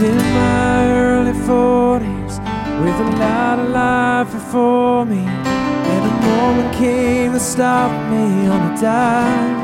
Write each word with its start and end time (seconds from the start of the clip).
in 0.00 0.16
my 0.16 0.92
early 0.92 1.32
40s 1.32 2.38
with 2.84 2.94
a 3.00 3.16
lot 3.18 3.58
of 3.58 3.68
life 3.70 4.32
before 4.32 5.04
me. 5.04 5.24
And 5.24 6.04
a 6.04 6.26
moment 6.26 6.74
came 6.74 7.32
to 7.32 7.40
stop 7.40 7.90
me 8.08 8.46
on 8.46 8.72
a 8.72 8.80
dime. 8.80 9.58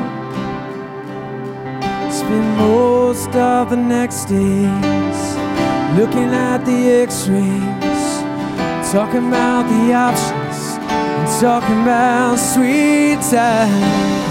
Spent 2.11 2.57
most 2.57 3.33
of 3.35 3.69
the 3.69 3.77
next 3.77 4.25
days 4.25 5.19
looking 5.97 6.29
at 6.33 6.65
the 6.65 7.03
x 7.03 7.27
rays, 7.29 8.91
talking 8.91 9.27
about 9.29 9.63
the 9.69 9.93
options, 9.93 10.57
and 10.81 11.41
talking 11.41 11.81
about 11.83 12.37
sweet 12.37 13.21
time. 13.31 14.25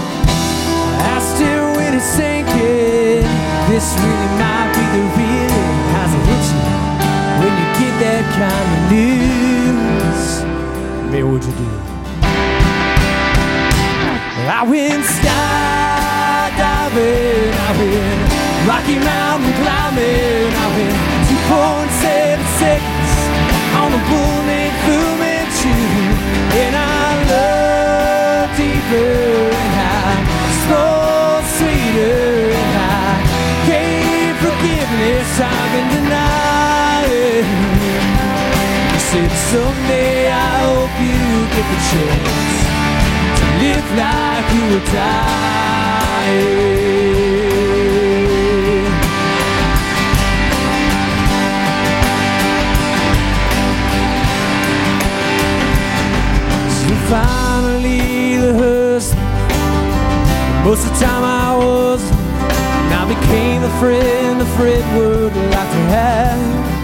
I 1.13 1.19
still 1.33 1.67
when 1.77 1.95
it's 1.95 2.05
sinking. 2.05 3.25
This 3.69 3.95
really 3.97 4.29
might 4.37 4.71
be 4.75 4.99
the 4.99 5.15
real. 5.17 5.24
That 7.99 8.23
kind 8.35 8.51
of 8.51 8.91
news? 8.91 10.43
Man, 11.11 11.31
what'd 11.31 11.47
you 11.47 11.55
do? 11.55 11.69
I 14.51 14.67
went 14.67 15.03
skydiving. 15.07 16.51
I 17.55 17.71
went 17.79 18.19
Rocky 18.67 18.99
Mountain 18.99 19.53
climbing. 19.63 20.51
I 20.51 20.67
went 20.75 20.99
2.7 21.31 22.43
seconds 22.59 23.11
on 23.79 23.95
a 23.95 24.01
bull 24.11 24.43
named 24.43 24.75
Fu 24.83 24.99
Manchu, 25.15 25.71
and 25.71 26.75
I 26.75 27.15
love 27.31 28.51
deeper 28.59 29.15
and 29.55 29.71
high, 29.79 30.19
slow, 30.67 31.39
sweeter 31.57 32.51
and 32.59 32.71
high. 32.75 33.23
Gave 33.71 34.35
forgiveness 34.43 35.31
I've 35.39 35.71
been 35.71 35.94
said 39.15 39.31
someday 39.51 40.27
I 40.29 40.33
hope 40.67 40.95
you 41.07 41.19
get 41.55 41.65
the 41.71 41.79
chance 41.89 42.55
to 43.39 43.45
live 43.61 43.87
like 44.03 44.47
you 44.55 44.63
were 44.71 44.85
dying. 44.91 46.35
So 56.75 56.89
finally 57.13 58.03
the 58.43 58.51
husband. 58.63 59.23
Most 60.65 60.83
of 60.85 60.91
the 60.91 60.97
time 61.05 61.23
I 61.23 61.55
was, 61.55 62.01
and 62.11 62.93
I 62.93 63.03
became 63.07 63.61
the 63.61 63.73
friend 63.79 64.41
a 64.41 64.43
Fred 64.57 64.83
would 64.97 65.33
like 65.53 65.69
to 65.75 65.81
have. 65.95 66.74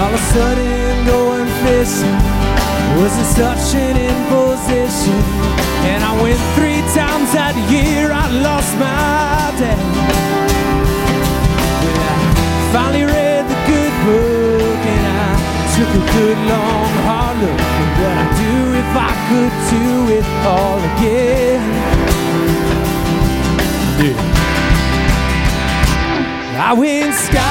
All 0.00 0.10
of 0.10 0.14
a 0.14 0.18
sudden 0.34 1.06
going 1.06 1.48
fishing 1.62 2.18
was 2.98 3.12
in 3.18 3.26
such 3.40 3.74
an 3.74 3.96
imposition. 3.96 5.20
And 5.90 6.00
I 6.02 6.12
went 6.22 6.40
three 6.56 6.82
times 6.98 7.32
that 7.32 7.54
year, 7.70 8.10
I 8.10 8.26
lost 8.46 8.72
my 8.78 9.52
dad. 9.60 9.78
Well, 11.84 12.00
I 12.10 12.16
finally 12.72 13.04
read 13.04 13.44
the 13.52 13.58
good 13.70 13.94
book 14.08 14.80
and 14.94 15.04
I 15.06 15.30
took 15.76 15.90
a 16.00 16.02
good 16.16 16.38
long 16.52 16.90
hard 17.06 17.36
look 17.42 17.60
at 17.60 17.90
what 17.98 18.14
I'd 18.22 18.34
do 18.44 18.54
if 18.82 18.90
I 19.08 19.12
could 19.28 19.54
do 19.74 19.88
it 20.18 20.26
all 20.46 20.78
again. 20.94 21.62
Yeah. 24.02 24.18
I 26.56 26.72
went 26.72 27.12
skydiving, 27.26 27.42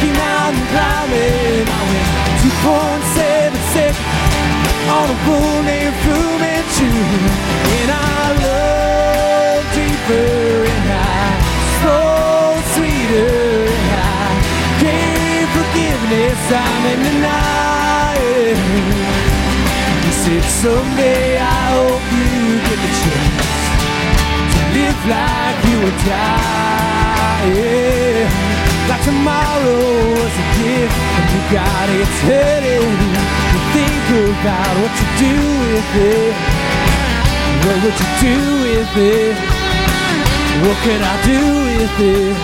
Rocky 0.00 0.16
Mountain 0.16 0.64
climbing, 0.72 1.68
I 1.68 1.80
went 1.92 2.08
2.7 2.40 3.52
seconds 3.76 4.00
on 4.88 5.12
a 5.12 5.18
bull 5.28 5.60
named 5.60 5.92
Fu 6.00 6.16
Manchu, 6.40 6.88
and 6.88 7.90
I 7.92 8.32
love 8.40 9.60
deeper 9.76 10.64
and 10.72 10.84
high, 10.88 11.36
slow, 11.84 12.56
sweeter 12.72 13.68
and 13.68 13.92
high. 13.92 14.40
Gave 14.80 15.48
forgiveness, 15.52 16.40
I'm 16.48 16.84
in 16.92 17.00
denying. 17.04 18.56
He 20.00 20.12
said 20.16 20.44
someday 20.64 21.36
I 21.36 21.76
hope 21.76 22.08
you 22.16 22.56
get 22.56 22.80
the 22.80 22.92
chance 23.04 23.52
to 24.48 24.60
live 24.80 25.00
like 25.12 25.60
you 25.68 25.76
would 25.84 26.00
die. 26.08 27.20
Like 28.90 29.04
tomorrow 29.04 29.86
was 30.18 30.34
a 30.34 30.46
gift 30.58 30.98
and 30.98 31.30
you 31.30 31.40
got 31.54 31.86
eternity. 31.94 33.06
You 33.54 33.60
think 33.70 34.02
about 34.34 34.74
what 34.82 34.90
you 34.98 35.06
do 35.30 35.38
with 35.70 35.94
it. 35.94 36.34
What 37.62 37.78
would 37.86 37.94
you 38.02 38.10
do 38.18 38.34
with 38.66 38.90
it? 38.98 39.38
What 40.66 40.76
could 40.82 41.02
I 41.06 41.14
do 41.22 41.38
with 41.70 42.02
it? 42.02 42.34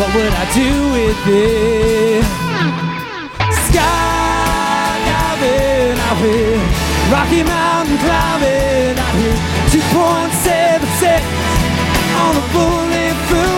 What 0.00 0.08
would 0.16 0.32
I 0.32 0.44
do 0.56 0.72
with 0.96 1.20
it? 1.28 2.24
Skydiving, 3.68 4.00
I 6.00 6.12
went 6.16 6.64
Rocky 7.12 7.42
Mountain 7.44 7.98
climbing, 8.00 8.96
I 8.96 9.12
went 9.20 9.40
2.7 9.68 10.80
seconds 10.96 11.28
on 12.24 12.32
a 12.40 12.44
bullet 12.54 13.16
Fu 13.28 13.50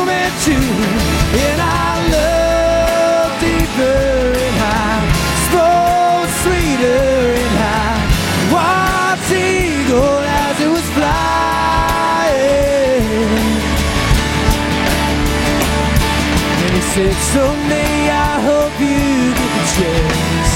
said, 16.95 17.15
someday 17.33 18.11
I 18.11 18.37
hope 18.49 18.75
you 18.79 19.33
get 19.39 19.51
the 19.57 19.65
chance 19.77 20.53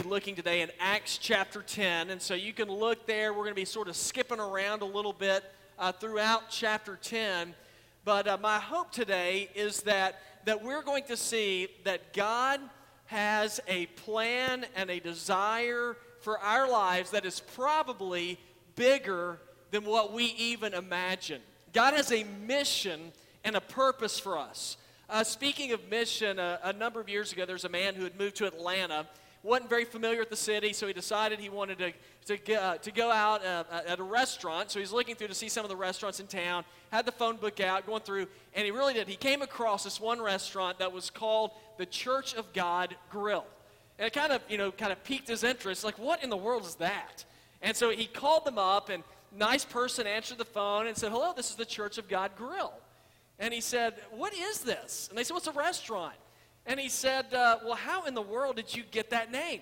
Looking 0.04 0.34
today 0.34 0.62
in 0.62 0.70
Acts 0.80 1.18
chapter 1.18 1.62
10. 1.62 2.10
And 2.10 2.20
so 2.20 2.34
you 2.34 2.52
can 2.52 2.68
look 2.68 3.06
there. 3.06 3.32
We're 3.32 3.44
going 3.44 3.50
to 3.50 3.54
be 3.54 3.64
sort 3.64 3.88
of 3.88 3.96
skipping 3.96 4.40
around 4.40 4.82
a 4.82 4.86
little 4.86 5.12
bit 5.12 5.44
uh, 5.78 5.92
throughout 5.92 6.50
chapter 6.50 6.98
10. 7.00 7.54
But 8.04 8.26
uh, 8.26 8.38
my 8.40 8.58
hope 8.58 8.90
today 8.90 9.48
is 9.54 9.82
that, 9.82 10.20
that 10.44 10.62
we're 10.62 10.82
going 10.82 11.04
to 11.04 11.16
see 11.16 11.68
that 11.84 12.12
God 12.12 12.60
has 13.06 13.60
a 13.68 13.86
plan 13.86 14.66
and 14.74 14.90
a 14.90 15.00
desire 15.00 15.96
for 16.20 16.38
our 16.38 16.68
lives 16.68 17.10
that 17.10 17.24
is 17.24 17.40
probably 17.40 18.38
bigger 18.74 19.38
than 19.70 19.84
what 19.84 20.12
we 20.12 20.26
even 20.38 20.74
imagine. 20.74 21.40
God 21.72 21.94
has 21.94 22.12
a 22.12 22.24
mission 22.46 23.12
and 23.44 23.56
a 23.56 23.60
purpose 23.60 24.18
for 24.18 24.38
us. 24.38 24.76
Uh, 25.08 25.22
speaking 25.22 25.72
of 25.72 25.90
mission, 25.90 26.38
uh, 26.38 26.58
a 26.64 26.72
number 26.72 27.00
of 27.00 27.08
years 27.08 27.32
ago, 27.32 27.44
there's 27.44 27.64
a 27.64 27.68
man 27.68 27.94
who 27.94 28.04
had 28.04 28.18
moved 28.18 28.36
to 28.36 28.46
Atlanta 28.46 29.06
wasn't 29.42 29.68
very 29.68 29.84
familiar 29.84 30.20
with 30.20 30.30
the 30.30 30.36
city, 30.36 30.72
so 30.72 30.86
he 30.86 30.92
decided 30.92 31.40
he 31.40 31.48
wanted 31.48 31.78
to, 31.78 32.36
to, 32.38 32.54
uh, 32.54 32.76
to 32.78 32.92
go 32.92 33.10
out 33.10 33.44
uh, 33.44 33.64
at 33.86 33.98
a 33.98 34.02
restaurant. 34.02 34.70
So 34.70 34.78
he's 34.78 34.92
looking 34.92 35.16
through 35.16 35.28
to 35.28 35.34
see 35.34 35.48
some 35.48 35.64
of 35.64 35.68
the 35.68 35.76
restaurants 35.76 36.20
in 36.20 36.26
town, 36.26 36.64
had 36.90 37.06
the 37.06 37.12
phone 37.12 37.36
book 37.36 37.58
out, 37.60 37.86
going 37.86 38.02
through, 38.02 38.28
and 38.54 38.64
he 38.64 38.70
really 38.70 38.94
did. 38.94 39.08
He 39.08 39.16
came 39.16 39.42
across 39.42 39.82
this 39.84 40.00
one 40.00 40.22
restaurant 40.22 40.78
that 40.78 40.92
was 40.92 41.10
called 41.10 41.50
the 41.76 41.86
Church 41.86 42.34
of 42.34 42.52
God 42.52 42.94
Grill. 43.10 43.44
And 43.98 44.06
it 44.06 44.12
kind 44.12 44.32
of, 44.32 44.42
you 44.48 44.58
know, 44.58 44.70
kind 44.70 44.92
of 44.92 45.02
piqued 45.04 45.28
his 45.28 45.44
interest. 45.44 45.84
Like, 45.84 45.98
what 45.98 46.22
in 46.22 46.30
the 46.30 46.36
world 46.36 46.64
is 46.64 46.76
that? 46.76 47.24
And 47.62 47.76
so 47.76 47.90
he 47.90 48.06
called 48.06 48.44
them 48.44 48.58
up, 48.58 48.90
and 48.90 49.02
nice 49.36 49.64
person 49.64 50.06
answered 50.06 50.38
the 50.38 50.44
phone 50.44 50.86
and 50.86 50.96
said, 50.96 51.10
Hello, 51.10 51.32
this 51.34 51.50
is 51.50 51.56
the 51.56 51.64
Church 51.64 51.98
of 51.98 52.08
God 52.08 52.32
Grill. 52.36 52.72
And 53.38 53.52
he 53.52 53.60
said, 53.60 53.94
What 54.12 54.34
is 54.34 54.60
this? 54.60 55.08
And 55.08 55.18
they 55.18 55.24
said, 55.24 55.34
well, 55.34 55.54
a 55.54 55.58
restaurant? 55.58 56.14
And 56.66 56.78
he 56.78 56.88
said, 56.88 57.32
uh, 57.34 57.58
Well, 57.64 57.74
how 57.74 58.04
in 58.04 58.14
the 58.14 58.22
world 58.22 58.56
did 58.56 58.74
you 58.74 58.82
get 58.90 59.10
that 59.10 59.30
name? 59.30 59.60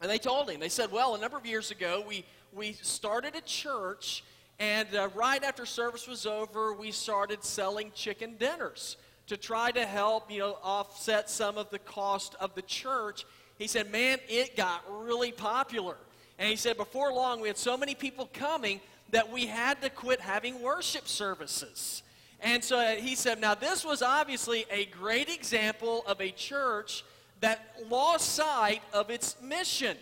And 0.00 0.10
they 0.10 0.18
told 0.18 0.50
him, 0.50 0.60
They 0.60 0.68
said, 0.68 0.90
Well, 0.90 1.14
a 1.14 1.18
number 1.18 1.36
of 1.36 1.46
years 1.46 1.70
ago, 1.70 2.04
we, 2.06 2.24
we 2.52 2.72
started 2.72 3.34
a 3.36 3.40
church, 3.40 4.24
and 4.58 4.88
uh, 4.94 5.08
right 5.14 5.42
after 5.42 5.64
service 5.64 6.06
was 6.06 6.26
over, 6.26 6.72
we 6.74 6.90
started 6.90 7.44
selling 7.44 7.92
chicken 7.94 8.36
dinners 8.38 8.96
to 9.28 9.36
try 9.36 9.70
to 9.70 9.86
help, 9.86 10.30
you 10.30 10.40
know, 10.40 10.58
offset 10.62 11.30
some 11.30 11.56
of 11.56 11.70
the 11.70 11.78
cost 11.78 12.34
of 12.40 12.54
the 12.54 12.62
church. 12.62 13.24
He 13.58 13.66
said, 13.66 13.90
Man, 13.90 14.18
it 14.28 14.56
got 14.56 14.82
really 15.04 15.32
popular. 15.32 15.96
And 16.38 16.48
he 16.48 16.56
said, 16.56 16.76
Before 16.76 17.12
long, 17.12 17.40
we 17.40 17.48
had 17.48 17.56
so 17.56 17.76
many 17.76 17.94
people 17.94 18.28
coming 18.32 18.80
that 19.10 19.30
we 19.30 19.46
had 19.46 19.80
to 19.82 19.90
quit 19.90 20.20
having 20.20 20.60
worship 20.62 21.06
services. 21.06 22.02
And 22.42 22.62
so 22.62 22.96
he 22.96 23.14
said, 23.14 23.40
now 23.40 23.54
this 23.54 23.84
was 23.84 24.02
obviously 24.02 24.66
a 24.70 24.86
great 24.86 25.28
example 25.28 26.02
of 26.06 26.20
a 26.20 26.30
church 26.30 27.04
that 27.40 27.74
lost 27.88 28.34
sight 28.34 28.82
of 28.92 29.10
its 29.10 29.36
mission. 29.40 29.96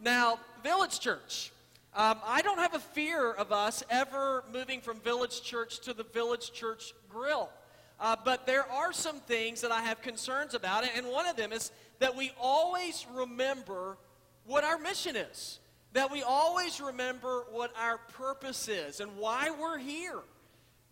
Now, 0.00 0.38
Village 0.62 1.00
Church, 1.00 1.52
um, 1.94 2.18
I 2.24 2.42
don't 2.42 2.58
have 2.58 2.74
a 2.74 2.78
fear 2.78 3.30
of 3.30 3.52
us 3.52 3.82
ever 3.90 4.44
moving 4.52 4.80
from 4.80 5.00
Village 5.00 5.42
Church 5.42 5.80
to 5.80 5.92
the 5.92 6.04
Village 6.04 6.52
Church 6.52 6.94
Grill. 7.10 7.50
Uh, 7.98 8.16
but 8.24 8.46
there 8.46 8.70
are 8.70 8.92
some 8.92 9.20
things 9.20 9.60
that 9.62 9.72
I 9.72 9.80
have 9.82 10.02
concerns 10.02 10.54
about, 10.54 10.84
and 10.96 11.06
one 11.06 11.26
of 11.26 11.36
them 11.36 11.52
is 11.52 11.72
that 11.98 12.14
we 12.14 12.32
always 12.38 13.06
remember 13.14 13.96
what 14.44 14.64
our 14.64 14.78
mission 14.78 15.16
is, 15.16 15.60
that 15.92 16.10
we 16.10 16.22
always 16.22 16.80
remember 16.80 17.44
what 17.50 17.72
our 17.78 17.98
purpose 18.12 18.68
is 18.68 19.00
and 19.00 19.16
why 19.16 19.50
we're 19.50 19.78
here. 19.78 20.20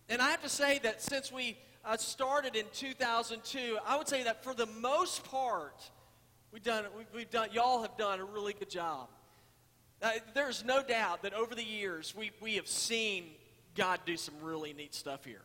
And 0.08 0.20
I 0.20 0.30
have 0.30 0.42
to 0.42 0.48
say 0.48 0.78
that 0.82 1.00
since 1.00 1.32
we 1.32 1.56
uh, 1.84 1.96
started 1.96 2.56
in 2.56 2.66
2002, 2.74 3.78
I 3.86 3.96
would 3.96 4.08
say 4.08 4.22
that 4.24 4.44
for 4.44 4.54
the 4.54 4.66
most 4.66 5.24
part, 5.24 5.90
we've 6.52 6.62
done, 6.62 6.84
we've, 6.96 7.06
we've 7.14 7.30
done, 7.30 7.48
y'all 7.52 7.80
have 7.82 7.96
done 7.96 8.20
a 8.20 8.24
really 8.24 8.52
good 8.52 8.68
job. 8.68 9.08
Uh, 10.02 10.10
there's 10.34 10.64
no 10.64 10.82
doubt 10.82 11.22
that 11.22 11.32
over 11.32 11.54
the 11.54 11.64
years, 11.64 12.14
we, 12.14 12.30
we 12.42 12.56
have 12.56 12.68
seen 12.68 13.24
God 13.74 14.00
do 14.04 14.16
some 14.16 14.34
really 14.42 14.74
neat 14.74 14.94
stuff 14.94 15.24
here. 15.24 15.40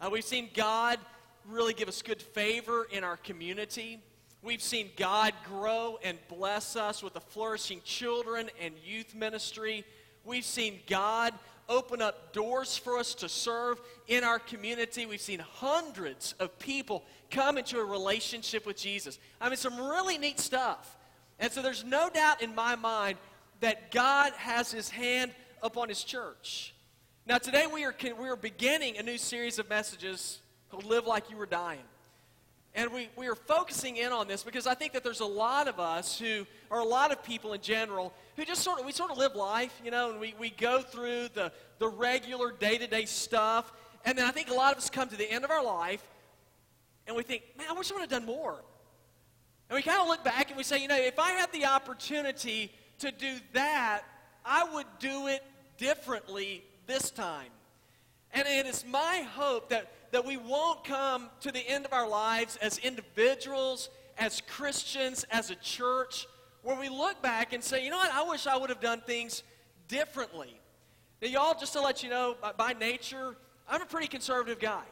Uh, 0.00 0.10
we've 0.10 0.24
seen 0.24 0.50
God 0.54 0.98
really 1.48 1.74
give 1.74 1.88
us 1.88 2.02
good 2.02 2.20
favor 2.20 2.88
in 2.90 3.04
our 3.04 3.16
community. 3.16 4.00
We've 4.42 4.62
seen 4.62 4.90
God 4.96 5.32
grow 5.46 5.98
and 6.02 6.18
bless 6.28 6.74
us 6.74 7.02
with 7.02 7.14
a 7.14 7.20
flourishing 7.20 7.80
children 7.84 8.50
and 8.60 8.74
youth 8.84 9.14
ministry. 9.14 9.84
We've 10.24 10.44
seen 10.44 10.80
God 10.88 11.32
open 11.68 12.02
up 12.02 12.32
doors 12.32 12.76
for 12.76 12.98
us 12.98 13.14
to 13.16 13.28
serve 13.28 13.80
in 14.08 14.24
our 14.24 14.38
community. 14.38 15.06
We've 15.06 15.20
seen 15.20 15.40
hundreds 15.40 16.34
of 16.38 16.58
people 16.58 17.04
come 17.30 17.58
into 17.58 17.78
a 17.78 17.84
relationship 17.84 18.66
with 18.66 18.76
Jesus. 18.76 19.18
I 19.40 19.48
mean, 19.48 19.56
some 19.56 19.78
really 19.78 20.18
neat 20.18 20.40
stuff. 20.40 20.96
And 21.38 21.52
so 21.52 21.62
there's 21.62 21.84
no 21.84 22.10
doubt 22.10 22.42
in 22.42 22.54
my 22.54 22.76
mind 22.76 23.18
that 23.60 23.90
God 23.90 24.32
has 24.34 24.70
his 24.70 24.90
hand 24.90 25.32
upon 25.62 25.88
his 25.88 26.04
church. 26.04 26.74
Now, 27.26 27.38
today 27.38 27.66
we 27.66 27.84
are, 27.84 27.94
we 28.20 28.28
are 28.28 28.36
beginning 28.36 28.98
a 28.98 29.02
new 29.02 29.18
series 29.18 29.58
of 29.58 29.68
messages 29.68 30.40
called 30.70 30.84
Live 30.84 31.06
Like 31.06 31.30
You 31.30 31.36
Were 31.36 31.46
Dying. 31.46 31.80
And 32.74 32.92
we, 32.92 33.08
we 33.16 33.28
are 33.28 33.36
focusing 33.36 33.98
in 33.98 34.10
on 34.10 34.26
this 34.26 34.42
because 34.42 34.66
I 34.66 34.74
think 34.74 34.94
that 34.94 35.04
there's 35.04 35.20
a 35.20 35.26
lot 35.26 35.68
of 35.68 35.78
us 35.78 36.18
who, 36.18 36.44
or 36.70 36.80
a 36.80 36.84
lot 36.84 37.12
of 37.12 37.22
people 37.22 37.52
in 37.52 37.60
general, 37.60 38.12
who 38.36 38.44
just 38.44 38.62
sort 38.62 38.80
of, 38.80 38.86
we 38.86 38.90
sort 38.90 39.12
of 39.12 39.18
live 39.18 39.36
life, 39.36 39.80
you 39.84 39.92
know, 39.92 40.10
and 40.10 40.18
we, 40.18 40.34
we 40.40 40.50
go 40.50 40.80
through 40.82 41.28
the, 41.34 41.52
the 41.78 41.86
regular 41.86 42.50
day 42.50 42.76
to 42.76 42.86
day 42.88 43.04
stuff. 43.04 43.72
And 44.04 44.18
then 44.18 44.26
I 44.26 44.32
think 44.32 44.50
a 44.50 44.54
lot 44.54 44.72
of 44.72 44.78
us 44.78 44.90
come 44.90 45.08
to 45.08 45.16
the 45.16 45.30
end 45.30 45.44
of 45.44 45.50
our 45.52 45.64
life 45.64 46.02
and 47.06 47.16
we 47.16 47.22
think, 47.22 47.42
man, 47.56 47.68
I 47.70 47.74
wish 47.74 47.90
I 47.90 47.94
would 47.94 48.00
have 48.00 48.10
done 48.10 48.26
more. 48.26 48.56
And 49.68 49.76
we 49.76 49.82
kind 49.82 50.00
of 50.00 50.08
look 50.08 50.24
back 50.24 50.48
and 50.48 50.56
we 50.56 50.64
say, 50.64 50.82
you 50.82 50.88
know, 50.88 50.96
if 50.96 51.18
I 51.18 51.30
had 51.32 51.52
the 51.52 51.66
opportunity 51.66 52.72
to 52.98 53.12
do 53.12 53.36
that, 53.52 54.02
I 54.44 54.64
would 54.74 54.86
do 54.98 55.28
it 55.28 55.42
differently 55.78 56.64
this 56.86 57.10
time. 57.10 57.50
And 58.32 58.46
it 58.48 58.66
is 58.66 58.84
my 58.84 59.26
hope 59.34 59.68
that 59.70 59.92
that 60.14 60.24
we 60.24 60.36
won't 60.36 60.84
come 60.84 61.28
to 61.40 61.50
the 61.50 61.68
end 61.68 61.84
of 61.84 61.92
our 61.92 62.08
lives 62.08 62.56
as 62.62 62.78
individuals, 62.78 63.88
as 64.16 64.40
Christians, 64.42 65.24
as 65.28 65.50
a 65.50 65.56
church, 65.56 66.28
where 66.62 66.78
we 66.78 66.88
look 66.88 67.20
back 67.20 67.52
and 67.52 67.64
say, 67.64 67.84
you 67.84 67.90
know 67.90 67.96
what, 67.96 68.12
I 68.12 68.22
wish 68.22 68.46
I 68.46 68.56
would 68.56 68.70
have 68.70 68.78
done 68.78 69.00
things 69.00 69.42
differently. 69.88 70.60
Now, 71.20 71.26
y'all, 71.26 71.58
just 71.58 71.72
to 71.72 71.80
let 71.80 72.04
you 72.04 72.10
know, 72.10 72.36
by, 72.40 72.52
by 72.52 72.72
nature, 72.74 73.34
I'm 73.68 73.82
a 73.82 73.86
pretty 73.86 74.06
conservative 74.06 74.60
guy. 74.60 74.84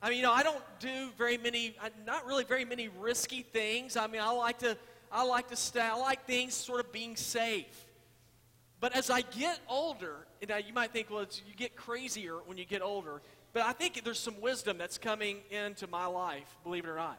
I 0.00 0.08
mean, 0.08 0.16
you 0.16 0.24
know, 0.24 0.32
I 0.32 0.42
don't 0.42 0.62
do 0.78 1.10
very 1.18 1.36
many, 1.36 1.76
not 2.06 2.24
really 2.24 2.44
very 2.44 2.64
many 2.64 2.88
risky 2.88 3.42
things. 3.42 3.98
I 3.98 4.06
mean, 4.06 4.22
I 4.22 4.30
like 4.30 4.60
to, 4.60 4.78
I 5.12 5.24
like 5.24 5.48
to 5.48 5.56
stay, 5.56 5.82
I 5.82 5.92
like 5.92 6.24
things 6.26 6.54
sort 6.54 6.80
of 6.80 6.90
being 6.90 7.16
safe. 7.16 7.84
But 8.80 8.96
as 8.96 9.10
I 9.10 9.20
get 9.20 9.58
older, 9.68 10.26
now 10.48 10.56
you 10.56 10.72
might 10.72 10.90
think, 10.94 11.10
well, 11.10 11.26
you 11.46 11.54
get 11.54 11.76
crazier 11.76 12.36
when 12.46 12.56
you 12.56 12.64
get 12.64 12.80
older. 12.80 13.20
But 13.52 13.62
I 13.62 13.72
think 13.72 14.02
there's 14.04 14.18
some 14.18 14.40
wisdom 14.40 14.78
that's 14.78 14.98
coming 14.98 15.38
into 15.50 15.86
my 15.86 16.06
life, 16.06 16.56
believe 16.62 16.84
it 16.84 16.88
or 16.88 16.96
not. 16.96 17.18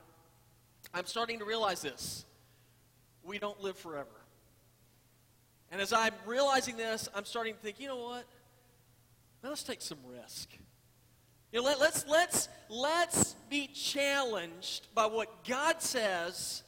I'm 0.93 1.05
starting 1.05 1.39
to 1.39 1.45
realize 1.45 1.81
this. 1.81 2.25
We 3.23 3.37
don't 3.37 3.61
live 3.61 3.77
forever. 3.77 4.07
And 5.71 5.81
as 5.81 5.93
I'm 5.93 6.13
realizing 6.25 6.77
this, 6.77 7.07
I'm 7.13 7.25
starting 7.25 7.53
to 7.53 7.59
think, 7.59 7.79
you 7.79 7.87
know 7.87 7.97
what? 7.97 8.25
Let's 9.43 9.63
take 9.63 9.81
some 9.81 9.97
risk. 10.07 10.49
You 11.51 11.59
know, 11.59 11.65
let, 11.65 11.79
let's, 11.79 12.05
let's, 12.07 12.49
let's 12.69 13.35
be 13.49 13.67
challenged 13.67 14.87
by 14.93 15.05
what 15.05 15.43
God 15.45 15.81
says, 15.81 16.63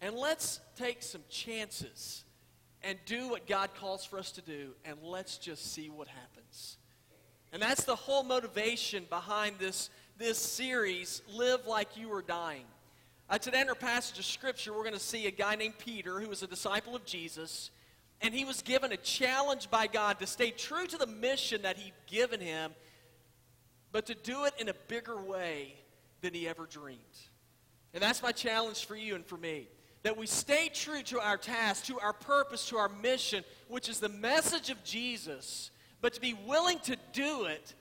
and 0.00 0.14
let's 0.14 0.60
take 0.76 1.02
some 1.02 1.22
chances 1.28 2.24
and 2.82 2.98
do 3.04 3.28
what 3.28 3.46
God 3.46 3.70
calls 3.78 4.04
for 4.04 4.18
us 4.18 4.32
to 4.32 4.42
do, 4.42 4.70
and 4.84 4.96
let's 5.02 5.36
just 5.36 5.74
see 5.74 5.90
what 5.90 6.08
happens. 6.08 6.78
And 7.52 7.60
that's 7.60 7.84
the 7.84 7.96
whole 7.96 8.22
motivation 8.22 9.06
behind 9.10 9.58
this, 9.58 9.90
this 10.18 10.38
series, 10.38 11.22
Live 11.32 11.66
Like 11.66 11.96
You 11.96 12.12
Are 12.12 12.22
Dying. 12.22 12.64
Uh, 13.28 13.38
today 13.38 13.60
in 13.60 13.68
our 13.68 13.74
passage 13.74 14.18
of 14.20 14.24
Scripture, 14.24 14.72
we're 14.72 14.84
going 14.84 14.92
to 14.92 15.00
see 15.00 15.26
a 15.26 15.32
guy 15.32 15.56
named 15.56 15.78
Peter 15.78 16.20
who 16.20 16.28
was 16.28 16.44
a 16.44 16.46
disciple 16.46 16.94
of 16.94 17.04
Jesus. 17.04 17.70
And 18.20 18.32
he 18.32 18.44
was 18.44 18.62
given 18.62 18.92
a 18.92 18.96
challenge 18.96 19.68
by 19.68 19.88
God 19.88 20.20
to 20.20 20.26
stay 20.28 20.52
true 20.52 20.86
to 20.86 20.96
the 20.96 21.06
mission 21.06 21.62
that 21.62 21.76
he'd 21.76 21.94
given 22.06 22.40
him, 22.40 22.72
but 23.90 24.06
to 24.06 24.14
do 24.14 24.44
it 24.44 24.54
in 24.58 24.68
a 24.68 24.74
bigger 24.86 25.20
way 25.20 25.74
than 26.20 26.34
he 26.34 26.46
ever 26.46 26.66
dreamed. 26.66 27.00
And 27.94 28.02
that's 28.02 28.22
my 28.22 28.30
challenge 28.30 28.84
for 28.84 28.94
you 28.94 29.16
and 29.16 29.26
for 29.26 29.36
me. 29.36 29.66
That 30.04 30.16
we 30.16 30.26
stay 30.26 30.70
true 30.72 31.02
to 31.04 31.20
our 31.20 31.36
task, 31.36 31.86
to 31.86 31.98
our 31.98 32.12
purpose, 32.12 32.68
to 32.68 32.76
our 32.76 32.88
mission, 32.88 33.42
which 33.66 33.88
is 33.88 33.98
the 33.98 34.08
message 34.08 34.70
of 34.70 34.82
Jesus 34.84 35.72
but 36.00 36.14
to 36.14 36.20
be 36.20 36.34
willing 36.46 36.78
to 36.80 36.96
do 37.12 37.44
it 37.44 37.74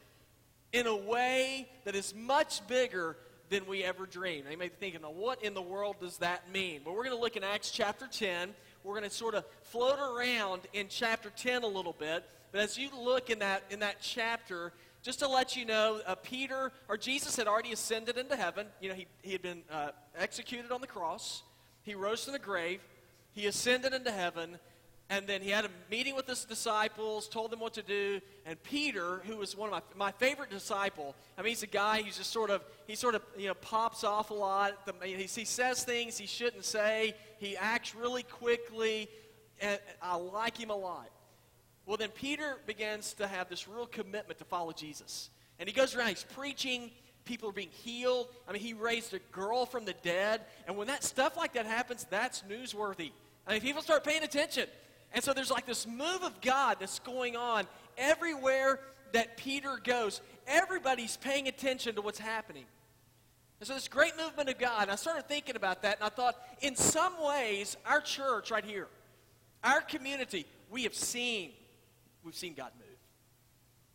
in 0.72 0.88
a 0.88 0.96
way 0.96 1.68
that 1.86 1.96
is 1.96 2.14
much 2.14 2.66
bigger 2.68 3.18
than 3.50 3.66
we 3.66 3.84
ever 3.84 4.06
dreamed. 4.06 4.46
Now, 4.46 4.52
you 4.52 4.58
may 4.58 4.68
be 4.68 4.76
thinking, 4.80 5.02
well, 5.02 5.14
what 5.14 5.44
in 5.44 5.54
the 5.54 5.62
world 5.62 5.98
does 6.00 6.18
that 6.18 6.52
mean? 6.52 6.82
Well, 6.86 6.96
we're 6.96 7.04
going 7.04 7.16
to 7.16 7.22
look 7.22 7.36
in 7.36 7.44
Acts 7.44 7.72
chapter 7.72 8.08
10. 8.08 8.54
We're 8.84 8.94
going 8.94 9.10
to 9.10 9.16
sort 9.16 9.34
of 9.34 9.44
float 9.64 10.00
around 10.00 10.62
in 10.74 10.88
chapter 10.90 11.32
10 11.36 11.64
a 11.64 11.68
little 11.68 11.96
bit. 11.98 12.24
But 12.52 12.62
as 12.62 12.78
you 12.78 12.90
look 12.98 13.30
in 13.30 13.40
that, 13.40 13.64
in 13.70 13.80
that 13.80 13.98
chapter, 14.02 14.72
just 15.02 15.20
to 15.20 15.28
let 15.28 15.56
you 15.56 15.66
know, 15.66 16.02
uh, 16.06 16.16
Peter, 16.16 16.72
or 16.88 16.98
Jesus 16.98 17.36
had 17.36 17.48
already 17.48 17.72
ascended 17.72 18.18
into 18.18 18.36
heaven. 18.36 18.68
You 18.82 18.90
know, 18.90 18.96
he, 18.96 19.08
he 19.22 19.32
had 19.32 19.42
been 19.42 19.64
uh, 19.72 19.90
executed 20.18 20.72
on 20.72 20.82
the 20.82 20.88
cross. 20.88 21.44
He 21.84 21.96
rose 21.96 22.24
from 22.24 22.34
the 22.34 22.40
grave. 22.40 22.82
He 23.34 23.48
ascended 23.48 23.94
into 23.94 24.12
heaven. 24.12 24.60
And 25.10 25.26
then 25.26 25.42
he 25.42 25.50
had 25.50 25.66
a 25.66 25.70
meeting 25.90 26.16
with 26.16 26.28
his 26.28 26.46
disciples, 26.46 27.28
told 27.28 27.52
them 27.52 27.60
what 27.60 27.74
to 27.74 27.82
do. 27.82 28.22
And 28.46 28.62
Peter, 28.62 29.22
who 29.26 29.38
was 29.38 29.58
one 29.58 29.74
of 29.74 29.84
my, 29.98 30.06
my 30.08 30.12
favorite 30.12 30.52
disciple, 30.52 31.16
I 31.38 31.42
mean, 31.42 31.50
he's 31.50 31.64
a 31.64 31.68
guy 31.68 32.04
who's 32.04 32.18
just 32.18 32.32
sort 32.32 32.52
of, 32.52 32.62
he 32.86 32.96
sort 32.96 33.16
of, 33.16 33.24
you 33.36 33.48
know, 33.48 33.56
pops 33.56 34.04
off 34.04 34.30
a 34.30 34.36
lot. 34.36 34.86
The, 34.86 34.94
he, 35.04 35.24
he 35.24 35.46
says 35.46 35.84
things 35.84 36.18
he 36.18 36.28
shouldn't 36.28 36.66
say. 36.66 37.16
He 37.40 37.58
acts 37.58 37.96
really 37.96 38.24
quickly. 38.24 39.10
And 39.62 39.80
I 40.02 40.16
like 40.16 40.58
him 40.58 40.70
a 40.70 40.76
lot. 40.76 41.10
Well, 41.86 41.98
then 41.98 42.10
Peter 42.10 42.58
begins 42.68 43.14
to 43.16 43.26
have 43.26 43.50
this 43.50 43.68
real 43.68 43.88
commitment 43.88 44.38
to 44.40 44.46
follow 44.46 44.72
Jesus. 44.72 45.32
And 45.58 45.68
he 45.68 45.74
goes 45.74 45.96
around, 45.96 46.10
he's 46.10 46.26
preaching 46.36 46.92
People 47.30 47.50
are 47.50 47.54
being 47.54 47.70
healed. 47.70 48.28
I 48.48 48.54
mean, 48.54 48.62
he 48.64 48.74
raised 48.74 49.14
a 49.14 49.20
girl 49.32 49.68
from 49.68 49.86
the 49.86 49.94
dead. 50.02 50.42
And 50.66 50.76
when 50.76 50.88
that 50.88 51.04
stuff 51.04 51.38
like 51.38 51.54
that 51.54 51.68
happens, 51.68 52.08
that's 52.10 52.42
newsworthy. 52.50 53.12
I 53.46 53.54
mean, 53.54 53.62
people 53.62 53.84
start 53.84 54.04
paying 54.04 54.24
attention. 54.24 54.68
And 55.14 55.24
so 55.24 55.34
there's 55.34 55.52
like 55.52 55.66
this 55.66 55.88
move 55.88 56.24
of 56.24 56.40
God 56.42 56.78
that's 56.80 57.00
going 57.00 57.36
on 57.36 57.66
everywhere 57.98 58.80
that 59.14 59.38
Peter 59.38 59.80
goes. 59.84 60.22
Everybody's 60.48 61.18
paying 61.18 61.48
attention 61.48 61.96
to 61.96 62.02
what's 62.02 62.20
happening. 62.20 62.66
And 63.60 63.68
so 63.68 63.74
this 63.74 63.88
great 63.88 64.16
movement 64.18 64.50
of 64.50 64.58
God, 64.58 64.90
I 64.90 64.96
started 64.96 65.28
thinking 65.28 65.56
about 65.56 65.82
that, 65.82 65.98
and 65.98 66.06
I 66.06 66.10
thought, 66.10 66.36
in 66.62 66.76
some 66.76 67.14
ways, 67.22 67.76
our 67.86 68.00
church 68.00 68.52
right 68.52 68.64
here, 68.64 68.88
our 69.64 69.82
community, 69.82 70.46
we 70.70 70.84
have 70.84 70.96
seen, 70.96 71.52
we've 72.24 72.36
seen 72.36 72.54
God 72.54 72.72
move. 72.78 72.88